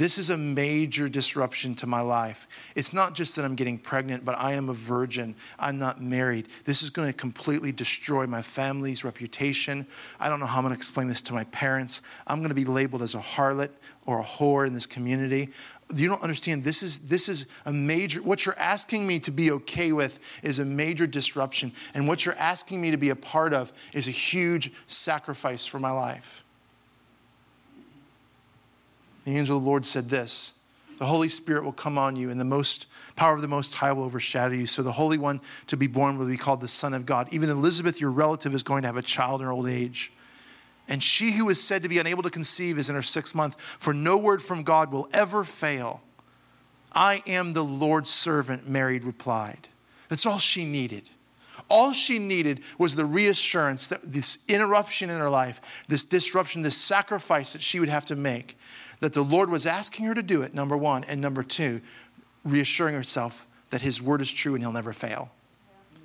This 0.00 0.16
is 0.16 0.30
a 0.30 0.38
major 0.38 1.10
disruption 1.10 1.74
to 1.74 1.86
my 1.86 2.00
life. 2.00 2.48
It's 2.74 2.94
not 2.94 3.14
just 3.14 3.36
that 3.36 3.44
I'm 3.44 3.54
getting 3.54 3.76
pregnant, 3.76 4.24
but 4.24 4.34
I 4.38 4.54
am 4.54 4.70
a 4.70 4.72
virgin. 4.72 5.34
I'm 5.58 5.78
not 5.78 6.00
married. 6.00 6.48
This 6.64 6.82
is 6.82 6.88
going 6.88 7.08
to 7.08 7.12
completely 7.12 7.70
destroy 7.70 8.26
my 8.26 8.40
family's 8.40 9.04
reputation. 9.04 9.86
I 10.18 10.30
don't 10.30 10.40
know 10.40 10.46
how 10.46 10.56
I'm 10.56 10.64
going 10.64 10.74
to 10.74 10.78
explain 10.78 11.08
this 11.08 11.20
to 11.20 11.34
my 11.34 11.44
parents. 11.44 12.00
I'm 12.26 12.38
going 12.38 12.48
to 12.48 12.54
be 12.54 12.64
labeled 12.64 13.02
as 13.02 13.14
a 13.14 13.18
harlot 13.18 13.68
or 14.06 14.20
a 14.20 14.24
whore 14.24 14.66
in 14.66 14.72
this 14.72 14.86
community. 14.86 15.50
You 15.94 16.08
don't 16.08 16.22
understand. 16.22 16.64
This 16.64 16.82
is 16.82 17.00
this 17.00 17.28
is 17.28 17.46
a 17.66 17.72
major 17.74 18.22
what 18.22 18.46
you're 18.46 18.58
asking 18.58 19.06
me 19.06 19.20
to 19.20 19.30
be 19.30 19.50
okay 19.50 19.92
with 19.92 20.18
is 20.42 20.60
a 20.60 20.64
major 20.64 21.06
disruption. 21.06 21.72
And 21.92 22.08
what 22.08 22.24
you're 22.24 22.38
asking 22.38 22.80
me 22.80 22.90
to 22.90 22.96
be 22.96 23.10
a 23.10 23.16
part 23.16 23.52
of 23.52 23.70
is 23.92 24.08
a 24.08 24.12
huge 24.12 24.72
sacrifice 24.86 25.66
for 25.66 25.78
my 25.78 25.90
life. 25.90 26.42
The 29.24 29.36
angel 29.36 29.56
of 29.56 29.62
the 29.62 29.68
Lord 29.68 29.86
said 29.86 30.08
this 30.08 30.52
The 30.98 31.06
Holy 31.06 31.28
Spirit 31.28 31.64
will 31.64 31.72
come 31.72 31.98
on 31.98 32.16
you, 32.16 32.30
and 32.30 32.40
the 32.40 32.44
most 32.44 32.86
power 33.16 33.34
of 33.34 33.42
the 33.42 33.48
Most 33.48 33.74
High 33.74 33.92
will 33.92 34.04
overshadow 34.04 34.54
you. 34.54 34.66
So 34.66 34.82
the 34.82 34.92
Holy 34.92 35.18
One 35.18 35.40
to 35.66 35.76
be 35.76 35.86
born 35.86 36.18
will 36.18 36.26
be 36.26 36.36
called 36.36 36.60
the 36.60 36.68
Son 36.68 36.94
of 36.94 37.06
God. 37.06 37.28
Even 37.32 37.50
Elizabeth, 37.50 38.00
your 38.00 38.10
relative, 38.10 38.54
is 38.54 38.62
going 38.62 38.82
to 38.82 38.88
have 38.88 38.96
a 38.96 39.02
child 39.02 39.40
in 39.40 39.46
her 39.46 39.52
old 39.52 39.68
age. 39.68 40.12
And 40.88 41.02
she 41.02 41.32
who 41.32 41.48
is 41.48 41.62
said 41.62 41.82
to 41.84 41.88
be 41.88 41.98
unable 41.98 42.22
to 42.24 42.30
conceive 42.30 42.78
is 42.78 42.88
in 42.88 42.96
her 42.96 43.02
sixth 43.02 43.34
month, 43.34 43.56
for 43.60 43.94
no 43.94 44.16
word 44.16 44.42
from 44.42 44.64
God 44.64 44.90
will 44.90 45.08
ever 45.12 45.44
fail. 45.44 46.02
I 46.92 47.22
am 47.26 47.52
the 47.52 47.64
Lord's 47.64 48.10
servant, 48.10 48.68
Mary 48.68 48.98
replied. 48.98 49.68
That's 50.08 50.26
all 50.26 50.38
she 50.38 50.64
needed. 50.64 51.08
All 51.68 51.92
she 51.92 52.18
needed 52.18 52.62
was 52.78 52.96
the 52.96 53.04
reassurance 53.04 53.86
that 53.86 54.00
this 54.02 54.38
interruption 54.48 55.10
in 55.10 55.18
her 55.18 55.30
life, 55.30 55.84
this 55.88 56.04
disruption, 56.04 56.62
this 56.62 56.76
sacrifice 56.76 57.52
that 57.52 57.62
she 57.62 57.78
would 57.78 57.88
have 57.88 58.06
to 58.06 58.16
make, 58.16 58.58
that 59.00 59.12
the 59.12 59.22
Lord 59.24 59.50
was 59.50 59.66
asking 59.66 60.06
her 60.06 60.14
to 60.14 60.22
do 60.22 60.42
it, 60.42 60.54
number 60.54 60.76
one. 60.76 61.04
And 61.04 61.20
number 61.20 61.42
two, 61.42 61.80
reassuring 62.44 62.94
herself 62.94 63.46
that 63.70 63.82
his 63.82 64.00
word 64.00 64.20
is 64.20 64.32
true 64.32 64.54
and 64.54 64.62
he'll 64.62 64.72
never 64.72 64.92
fail. 64.92 65.30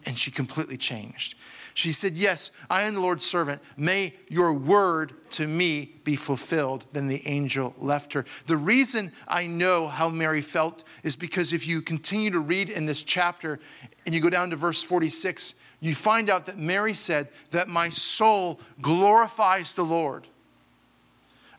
And 0.06 0.18
she 0.18 0.32
completely 0.32 0.78
changed. 0.78 1.36
She 1.74 1.92
said, 1.92 2.14
Yes, 2.14 2.52
I 2.70 2.84
am 2.84 2.94
the 2.94 3.02
Lord's 3.02 3.26
servant. 3.26 3.62
May 3.76 4.14
your 4.30 4.54
word 4.54 5.14
to 5.32 5.46
me 5.46 5.92
be 6.06 6.16
fulfilled. 6.16 6.86
Then 6.94 7.08
the 7.08 7.22
angel 7.28 7.76
left 7.78 8.14
her. 8.14 8.24
The 8.46 8.56
reason 8.56 9.12
I 9.28 9.46
know 9.48 9.90
how 9.90 10.08
Mary 10.08 10.42
felt 10.42 10.86
is 11.04 11.18
because 11.18 11.52
if 11.52 11.68
you 11.68 11.82
continue 11.82 12.32
to 12.32 12.40
read 12.40 12.70
in 12.70 12.86
this 12.86 13.04
chapter 13.04 13.60
and 14.06 14.16
you 14.16 14.22
go 14.22 14.30
down 14.30 14.52
to 14.52 14.56
verse 14.56 14.82
46, 14.82 15.56
you 15.82 15.94
find 15.94 16.30
out 16.30 16.46
that 16.46 16.58
Mary 16.58 16.94
said 16.94 17.28
that 17.52 17.68
my 17.68 17.90
soul 17.90 18.62
glorifies 18.82 19.74
the 19.74 19.84
Lord. 19.84 20.28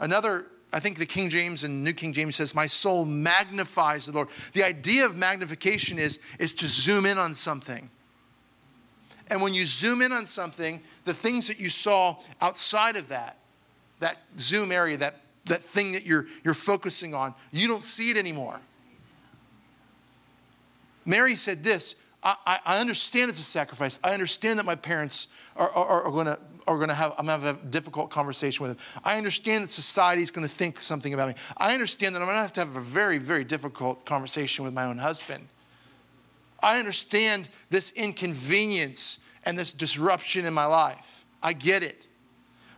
Another 0.00 0.46
I 0.72 0.80
think 0.80 0.98
the 0.98 1.06
King 1.06 1.30
James 1.30 1.64
and 1.64 1.84
New 1.84 1.92
King 1.92 2.12
James 2.12 2.36
says, 2.36 2.54
My 2.54 2.66
soul 2.66 3.04
magnifies 3.04 4.06
the 4.06 4.12
Lord. 4.12 4.28
The 4.52 4.64
idea 4.64 5.06
of 5.06 5.16
magnification 5.16 5.98
is, 5.98 6.18
is 6.38 6.52
to 6.54 6.66
zoom 6.66 7.06
in 7.06 7.18
on 7.18 7.34
something. 7.34 7.88
And 9.30 9.42
when 9.42 9.54
you 9.54 9.66
zoom 9.66 10.02
in 10.02 10.12
on 10.12 10.26
something, 10.26 10.80
the 11.04 11.14
things 11.14 11.48
that 11.48 11.58
you 11.58 11.70
saw 11.70 12.16
outside 12.40 12.96
of 12.96 13.08
that, 13.08 13.38
that 14.00 14.18
zoom 14.38 14.70
area, 14.70 14.96
that, 14.98 15.20
that 15.46 15.62
thing 15.62 15.92
that 15.92 16.04
you're, 16.04 16.26
you're 16.44 16.54
focusing 16.54 17.14
on, 17.14 17.34
you 17.52 17.68
don't 17.68 17.82
see 17.82 18.10
it 18.10 18.16
anymore. 18.16 18.60
Mary 21.04 21.36
said 21.36 21.62
this 21.62 21.94
I, 22.22 22.58
I 22.66 22.78
understand 22.80 23.30
it's 23.30 23.40
a 23.40 23.44
sacrifice. 23.44 24.00
I 24.02 24.12
understand 24.12 24.58
that 24.58 24.66
my 24.66 24.74
parents 24.74 25.28
are, 25.56 25.70
are, 25.70 26.02
are 26.02 26.10
going 26.10 26.26
to 26.26 26.38
are 26.66 26.76
going 26.76 26.88
to 26.88 26.94
have, 26.94 27.14
I'm 27.18 27.26
going 27.26 27.40
to 27.40 27.46
have 27.46 27.62
a 27.62 27.66
difficult 27.66 28.10
conversation 28.10 28.62
with 28.64 28.76
them. 28.76 29.00
I 29.04 29.16
understand 29.16 29.64
that 29.64 29.70
society 29.70 30.22
is 30.22 30.30
going 30.30 30.46
to 30.46 30.52
think 30.52 30.82
something 30.82 31.14
about 31.14 31.28
me. 31.28 31.34
I 31.56 31.74
understand 31.74 32.14
that 32.14 32.22
I'm 32.22 32.26
going 32.26 32.36
to 32.36 32.42
have 32.42 32.52
to 32.54 32.60
have 32.60 32.76
a 32.76 32.80
very, 32.80 33.18
very 33.18 33.44
difficult 33.44 34.04
conversation 34.04 34.64
with 34.64 34.74
my 34.74 34.84
own 34.84 34.98
husband. 34.98 35.48
I 36.62 36.78
understand 36.78 37.48
this 37.70 37.92
inconvenience 37.92 39.20
and 39.44 39.58
this 39.58 39.72
disruption 39.72 40.44
in 40.44 40.54
my 40.54 40.66
life. 40.66 41.24
I 41.42 41.52
get 41.52 41.82
it. 41.82 42.06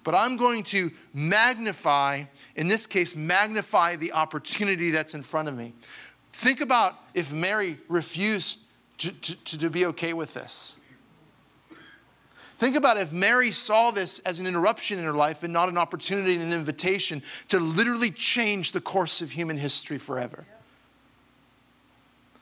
But 0.04 0.14
I'm 0.14 0.36
going 0.36 0.62
to 0.64 0.90
magnify, 1.12 2.24
in 2.56 2.68
this 2.68 2.86
case, 2.86 3.14
magnify 3.14 3.96
the 3.96 4.12
opportunity 4.12 4.90
that's 4.90 5.14
in 5.14 5.22
front 5.22 5.48
of 5.48 5.56
me. 5.56 5.74
Think 6.32 6.60
about 6.60 6.94
if 7.14 7.32
Mary 7.32 7.78
refused 7.88 8.60
to, 8.98 9.12
to, 9.12 9.58
to 9.58 9.70
be 9.70 9.86
okay 9.86 10.12
with 10.12 10.34
this. 10.34 10.76
Think 12.58 12.74
about 12.74 12.96
if 12.98 13.12
Mary 13.12 13.52
saw 13.52 13.92
this 13.92 14.18
as 14.20 14.40
an 14.40 14.46
interruption 14.46 14.98
in 14.98 15.04
her 15.04 15.12
life 15.12 15.44
and 15.44 15.52
not 15.52 15.68
an 15.68 15.78
opportunity 15.78 16.34
and 16.34 16.42
an 16.42 16.52
invitation 16.52 17.22
to 17.48 17.60
literally 17.60 18.10
change 18.10 18.72
the 18.72 18.80
course 18.80 19.22
of 19.22 19.30
human 19.30 19.56
history 19.56 19.96
forever. 19.96 20.44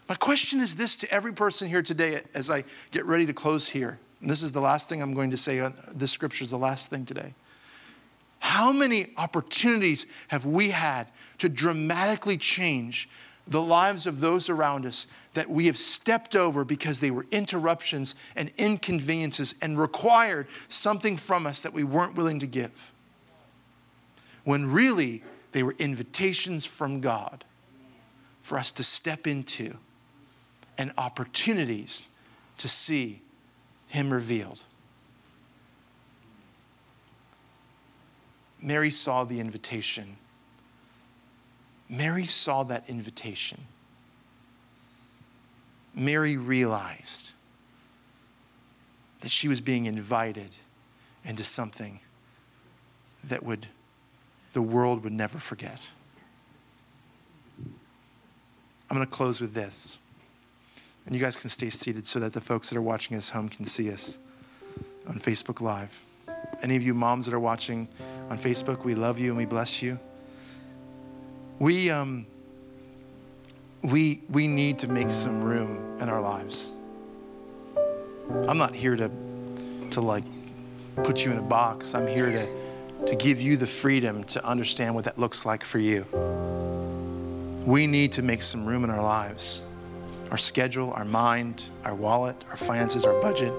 My 0.09 0.15
question 0.15 0.61
is 0.61 0.77
this 0.77 0.95
to 0.97 1.11
every 1.13 1.35
person 1.35 1.69
here 1.69 1.83
today 1.83 2.23
as 2.35 2.51
I 2.51 2.65
get 2.93 3.05
ready 3.05 3.27
to 3.27 3.35
close 3.35 3.69
here. 3.69 3.99
And 4.23 4.31
this 4.31 4.43
is 4.43 4.53
the 4.53 4.61
last 4.61 4.89
thing 4.89 5.03
I'm 5.03 5.13
going 5.13 5.33
to 5.33 5.37
say. 5.37 5.69
This 5.95 6.13
scripture 6.13 6.45
is 6.45 6.51
the 6.51 6.57
last 6.57 6.89
thing 6.89 7.05
today. 7.05 7.35
How 8.39 8.73
many 8.73 9.09
opportunities 9.19 10.07
have 10.29 10.47
we 10.47 10.71
had 10.71 11.09
to 11.39 11.51
dramatically 11.51 12.39
change 12.39 13.09
the 13.47 13.61
lives 13.61 14.07
of 14.07 14.21
those 14.21 14.49
around 14.49 14.87
us 14.87 15.07
that 15.37 15.51
we 15.51 15.67
have 15.67 15.77
stepped 15.77 16.35
over 16.35 16.65
because 16.65 17.01
they 17.01 17.11
were 17.11 17.27
interruptions 17.31 18.15
and 18.35 18.51
inconveniences 18.57 19.55
and 19.61 19.79
required 19.79 20.47
something 20.69 21.15
from 21.15 21.47
us 21.47 21.61
that 21.61 21.75
we 21.75 21.85
weren't 21.85 22.17
willing 22.17 22.39
to 22.39 22.47
give. 22.47 22.91
When 24.45 24.73
really 24.73 25.23
they 25.53 25.63
were 25.63 25.75
invitations 25.79 26.65
from 26.65 27.03
God 27.03 27.45
for 28.41 28.59
us 28.59 28.73
to 28.73 28.83
step 28.83 29.27
into 29.27 29.77
and 30.79 30.91
opportunities 30.97 32.05
to 32.57 32.67
see 32.67 33.21
Him 33.89 34.11
revealed. 34.11 34.65
Mary 38.63 38.91
saw 38.91 39.23
the 39.25 39.39
invitation. 39.39 40.17
Mary 41.91 42.25
saw 42.25 42.63
that 42.63 42.89
invitation. 42.89 43.67
Mary 45.97 46.37
realized 46.37 47.33
that 49.21 49.31
she 49.31 49.49
was 49.49 49.63
being 49.63 49.87
invited 49.87 50.51
into 51.25 51.43
something 51.43 52.01
that 53.25 53.43
would 53.43 53.67
the 54.53 54.63
world 54.63 55.03
would 55.05 55.13
never 55.13 55.39
forget. 55.39 55.91
I'm 58.89 58.97
going 58.97 59.05
to 59.05 59.11
close 59.11 59.41
with 59.41 59.53
this. 59.53 59.99
And 61.05 61.15
you 61.15 61.21
guys 61.21 61.37
can 61.37 61.51
stay 61.51 61.69
seated 61.69 62.07
so 62.07 62.21
that 62.21 62.33
the 62.33 62.41
folks 62.41 62.71
that 62.71 62.79
are 62.79 62.83
watching 62.83 63.17
us 63.17 63.31
home 63.31 63.49
can 63.49 63.65
see 63.65 63.91
us 63.93 64.17
on 65.07 65.19
Facebook 65.19 65.61
Live. 65.61 66.05
Any 66.63 66.77
of 66.77 66.83
you 66.83 66.95
moms 66.95 67.27
that 67.27 67.35
are 67.35 67.41
watching 67.41 67.89
on 68.31 68.39
Facebook, 68.39 68.85
we 68.85 68.95
love 68.95 69.19
you 69.19 69.29
and 69.29 69.37
we 69.37 69.45
bless 69.45 69.83
you. 69.83 69.99
We 71.59 71.91
um 71.91 72.27
we, 73.83 74.23
we 74.31 74.47
need 74.47 74.79
to 74.81 74.89
make 74.89 75.11
some 75.11 75.43
room 75.43 75.99
in 76.01 76.09
our 76.09 76.21
lives. 76.21 76.73
I'm 78.49 78.59
not 78.59 78.75
here 78.75 78.97
to, 78.97 79.11
to 79.91 80.01
like 80.01 80.25
put 80.97 81.25
you 81.25 81.33
in 81.33 81.39
a 81.39 81.43
box. 81.43 81.95
I'm 81.95 82.07
here 82.07 82.31
to, 82.31 83.07
to 83.07 83.17
give 83.17 83.41
you 83.41 83.57
the 83.57 83.67
freedom 83.67 84.25
to 84.25 84.45
understand 84.45 84.95
what 84.95 85.05
that 85.05 85.19
looks 85.19 85.47
like 85.47 85.65
for 85.65 85.79
you. 85.79 86.07
We 87.65 87.87
need 87.87 88.13
to 88.13 88.23
make 88.23 88.43
some 88.43 88.65
room 88.65 88.85
in 88.85 88.91
our 88.91 89.03
lives 89.03 89.63
our 90.31 90.37
schedule, 90.37 90.93
our 90.95 91.05
mind, 91.05 91.65
our 91.85 91.95
wallet, 91.95 92.37
our 92.51 92.57
finances, 92.57 93.05
our 93.05 93.21
budget. 93.23 93.53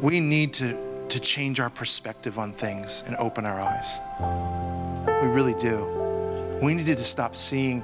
We 0.00 0.20
need 0.20 0.52
to, 0.54 0.78
to 1.08 1.18
change 1.18 1.58
our 1.58 1.68
perspective 1.68 2.38
on 2.38 2.52
things 2.52 3.02
and 3.08 3.16
open 3.16 3.44
our 3.44 3.60
eyes. 3.60 3.98
We 5.20 5.28
really 5.28 5.54
do. 5.54 6.58
We 6.62 6.74
needed 6.74 6.96
to 6.98 7.04
stop 7.04 7.34
seeing 7.34 7.82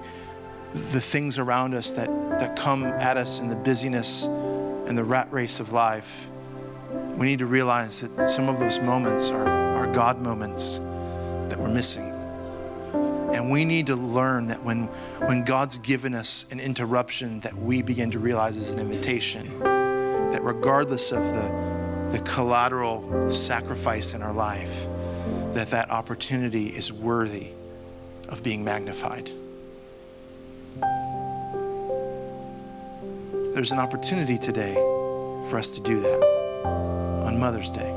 the 0.93 1.01
things 1.01 1.39
around 1.39 1.75
us 1.75 1.91
that, 1.93 2.09
that 2.39 2.57
come 2.57 2.85
at 2.85 3.17
us 3.17 3.41
in 3.41 3.49
the 3.49 3.57
busyness 3.57 4.25
and 4.25 4.97
the 4.97 5.05
rat 5.05 5.33
race 5.33 5.61
of 5.61 5.73
life, 5.73 6.31
we 7.17 7.27
need 7.27 7.39
to 7.39 7.47
realize 7.47 8.01
that 8.03 8.31
some 8.31 8.49
of 8.49 8.59
those 8.59 8.79
moments 8.81 9.31
are, 9.31 9.47
are 9.49 9.93
God 9.93 10.21
moments 10.21 10.79
that 11.49 11.59
we're 11.59 11.69
missing. 11.69 12.13
And 13.35 13.51
we 13.51 13.65
need 13.65 13.87
to 13.87 13.97
learn 13.97 14.47
that 14.49 14.63
when, 14.63 14.85
when 15.27 15.45
God's 15.45 15.79
given 15.79 16.15
us 16.15 16.47
an 16.53 16.61
interruption, 16.61 17.41
that 17.41 17.55
we 17.55 17.83
begin 17.83 18.11
to 18.13 18.19
realize 18.19 18.57
is 18.57 18.73
an 18.73 18.81
invitation. 18.81 19.59
That 19.61 20.43
regardless 20.43 21.13
of 21.13 21.23
the, 21.23 22.09
the 22.13 22.21
collateral 22.21 23.29
sacrifice 23.29 24.15
in 24.15 24.23
our 24.23 24.33
life, 24.33 24.87
that 25.53 25.71
that 25.71 25.91
opportunity 25.91 26.67
is 26.67 26.93
worthy 26.93 27.49
of 28.29 28.43
being 28.43 28.63
magnified. 28.63 29.31
There's 33.57 33.73
an 33.73 33.79
opportunity 33.79 34.37
today 34.37 34.75
for 35.49 35.57
us 35.57 35.69
to 35.71 35.81
do 35.81 35.99
that 36.03 36.23
on 37.25 37.41
Mother's 37.41 37.71
Day. 37.71 37.91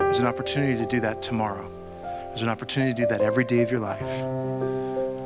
There's 0.00 0.18
an 0.18 0.26
opportunity 0.26 0.76
to 0.76 0.84
do 0.84 0.98
that 1.02 1.22
tomorrow. 1.22 1.70
There's 2.02 2.42
an 2.42 2.48
opportunity 2.48 2.92
to 2.92 3.02
do 3.02 3.06
that 3.06 3.20
every 3.20 3.44
day 3.44 3.62
of 3.62 3.70
your 3.70 3.78
life. 3.78 4.24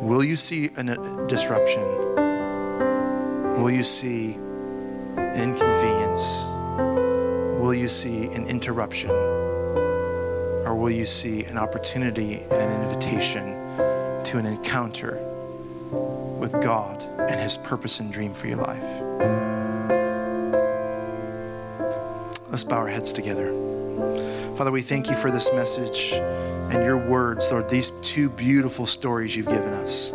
Will 0.03 0.23
you 0.23 0.37
see 0.37 0.67
a 0.77 1.27
disruption? 1.27 1.83
Will 3.63 3.71
you 3.71 3.83
see 3.83 4.35
inconvenience? 5.17 6.45
Will 7.63 7.73
you 7.73 7.89
see 7.89 8.27
an 8.35 8.47
interruption? 8.47 9.09
Or 9.09 10.77
will 10.77 10.91
you 10.91 11.07
see 11.07 11.45
an 11.45 11.57
opportunity 11.57 12.43
and 12.43 12.53
an 12.53 12.83
invitation 12.83 13.55
to 14.23 14.37
an 14.37 14.45
encounter 14.45 15.15
with 16.39 16.53
God 16.61 17.03
and 17.31 17.41
His 17.41 17.57
purpose 17.57 18.01
and 18.01 18.13
dream 18.13 18.35
for 18.35 18.47
your 18.47 18.59
life? 18.59 19.10
Let's 22.51 22.65
bow 22.65 22.79
our 22.79 22.89
heads 22.89 23.13
together. 23.13 23.55
Father, 24.57 24.73
we 24.73 24.83
thank 24.83 25.09
you 25.09 25.15
for 25.15 25.31
this 25.31 25.53
message 25.53 26.13
and 26.13 26.85
your 26.85 26.99
words, 26.99 27.51
Lord, 27.51 27.69
these 27.69 27.91
two 28.03 28.29
beautiful 28.29 28.87
stories 28.87 29.35
you've 29.35 29.49
given 29.49 29.73
us, 29.73 30.11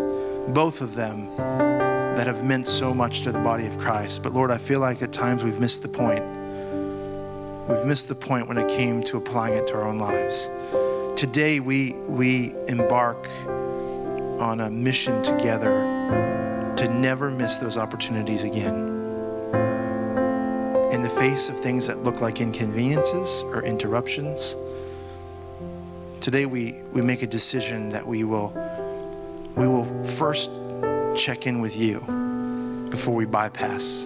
both 0.50 0.82
of 0.82 0.96
them 0.96 1.36
that 1.38 2.28
have 2.28 2.44
meant 2.44 2.68
so 2.68 2.94
much 2.94 3.24
to 3.24 3.32
the 3.32 3.40
body 3.40 3.66
of 3.66 3.78
Christ. 3.78 4.24
But 4.24 4.34
Lord, 4.34 4.52
I 4.52 4.58
feel 4.58 4.80
like 4.80 5.02
at 5.02 5.12
times 5.12 5.44
we've 5.44 5.60
missed 5.60 5.82
the 5.82 5.88
point. 5.88 6.24
We've 7.68 7.86
missed 7.86 8.08
the 8.08 8.16
point 8.16 8.48
when 8.48 8.58
it 8.58 8.70
came 8.70 9.04
to 9.04 9.18
applying 9.18 9.56
it 9.56 9.68
to 9.68 9.76
our 9.76 9.88
own 9.88 9.98
lives. 9.98 10.50
Today, 11.20 11.60
we, 11.60 11.94
we 11.94 12.54
embark 12.68 13.28
on 14.40 14.62
a 14.62 14.70
mission 14.70 15.24
together 15.24 16.74
to 16.78 16.90
never 16.90 17.32
miss 17.32 17.58
those 17.58 17.78
opportunities 17.78 18.44
again. 18.44 18.95
Face 21.18 21.48
of 21.48 21.58
things 21.58 21.88
that 21.88 22.04
look 22.04 22.20
like 22.20 22.42
inconveniences 22.42 23.42
or 23.44 23.64
interruptions, 23.64 24.56
today 26.20 26.46
we, 26.46 26.74
we 26.94 27.02
make 27.02 27.22
a 27.22 27.28
decision 27.28 27.88
that 27.90 28.06
we 28.06 28.26
will, 28.26 28.54
we 29.56 29.66
will 29.66 29.86
first 30.04 30.52
check 31.16 31.48
in 31.48 31.62
with 31.62 31.78
you 31.78 32.02
before 32.90 33.16
we 33.16 33.26
bypass 33.26 34.06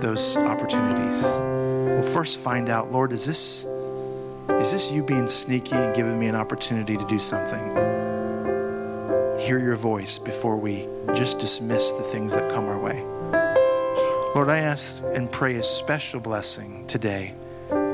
those 0.00 0.36
opportunities. 0.36 1.22
We'll 1.22 2.02
first 2.02 2.40
find 2.40 2.68
out, 2.68 2.90
Lord, 2.90 3.12
is 3.12 3.24
this 3.24 3.64
is 4.60 4.72
this 4.72 4.92
you 4.92 5.04
being 5.04 5.28
sneaky 5.28 5.76
and 5.76 5.94
giving 5.94 6.18
me 6.18 6.26
an 6.26 6.34
opportunity 6.34 6.96
to 6.96 7.04
do 7.06 7.18
something? 7.18 7.60
Hear 9.38 9.58
your 9.58 9.76
voice 9.76 10.18
before 10.18 10.56
we 10.56 10.88
just 11.14 11.38
dismiss 11.38 11.90
the 11.92 12.02
things 12.02 12.34
that 12.34 12.50
come 12.50 12.66
our 12.66 12.78
way. 12.78 13.04
Lord, 14.34 14.48
I 14.48 14.60
ask 14.60 15.02
and 15.14 15.30
pray 15.30 15.56
a 15.56 15.62
special 15.62 16.18
blessing 16.18 16.86
today 16.86 17.34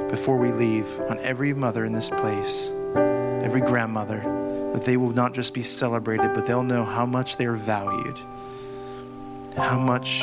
before 0.08 0.38
we 0.38 0.52
leave 0.52 0.86
on 1.10 1.18
every 1.18 1.52
mother 1.52 1.84
in 1.84 1.92
this 1.92 2.10
place, 2.10 2.70
every 3.42 3.60
grandmother, 3.60 4.20
that 4.72 4.84
they 4.84 4.96
will 4.96 5.10
not 5.10 5.34
just 5.34 5.52
be 5.52 5.64
celebrated, 5.64 6.32
but 6.34 6.46
they'll 6.46 6.62
know 6.62 6.84
how 6.84 7.04
much 7.04 7.38
they 7.38 7.46
are 7.46 7.56
valued, 7.56 8.16
how 9.56 9.80
much 9.80 10.20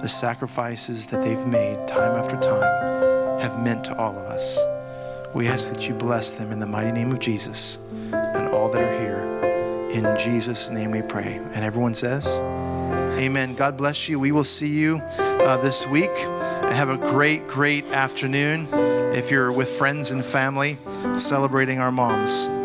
the 0.00 0.08
sacrifices 0.08 1.06
that 1.08 1.22
they've 1.22 1.46
made 1.46 1.86
time 1.86 2.16
after 2.16 2.38
time 2.38 3.40
have 3.40 3.62
meant 3.62 3.84
to 3.84 3.96
all 3.98 4.16
of 4.16 4.24
us. 4.24 4.58
We 5.34 5.48
ask 5.48 5.70
that 5.70 5.86
you 5.86 5.92
bless 5.92 6.32
them 6.34 6.50
in 6.50 6.60
the 6.60 6.66
mighty 6.66 6.92
name 6.92 7.12
of 7.12 7.18
Jesus 7.18 7.76
and 7.92 8.48
all 8.54 8.70
that 8.70 8.82
are 8.82 9.00
here. 9.00 9.90
In 9.90 10.18
Jesus' 10.18 10.70
name 10.70 10.92
we 10.92 11.02
pray. 11.02 11.34
And 11.52 11.62
everyone 11.62 11.92
says, 11.92 12.40
Amen. 13.16 13.54
God 13.54 13.76
bless 13.76 14.08
you. 14.08 14.18
We 14.18 14.32
will 14.32 14.44
see 14.44 14.68
you 14.68 14.98
uh, 14.98 15.56
this 15.58 15.86
week. 15.86 16.14
Have 16.16 16.88
a 16.88 16.98
great, 16.98 17.46
great 17.48 17.84
afternoon 17.86 18.68
if 19.14 19.30
you're 19.30 19.52
with 19.52 19.68
friends 19.68 20.10
and 20.10 20.24
family 20.24 20.78
celebrating 21.16 21.80
our 21.80 21.92
moms. 21.92 22.57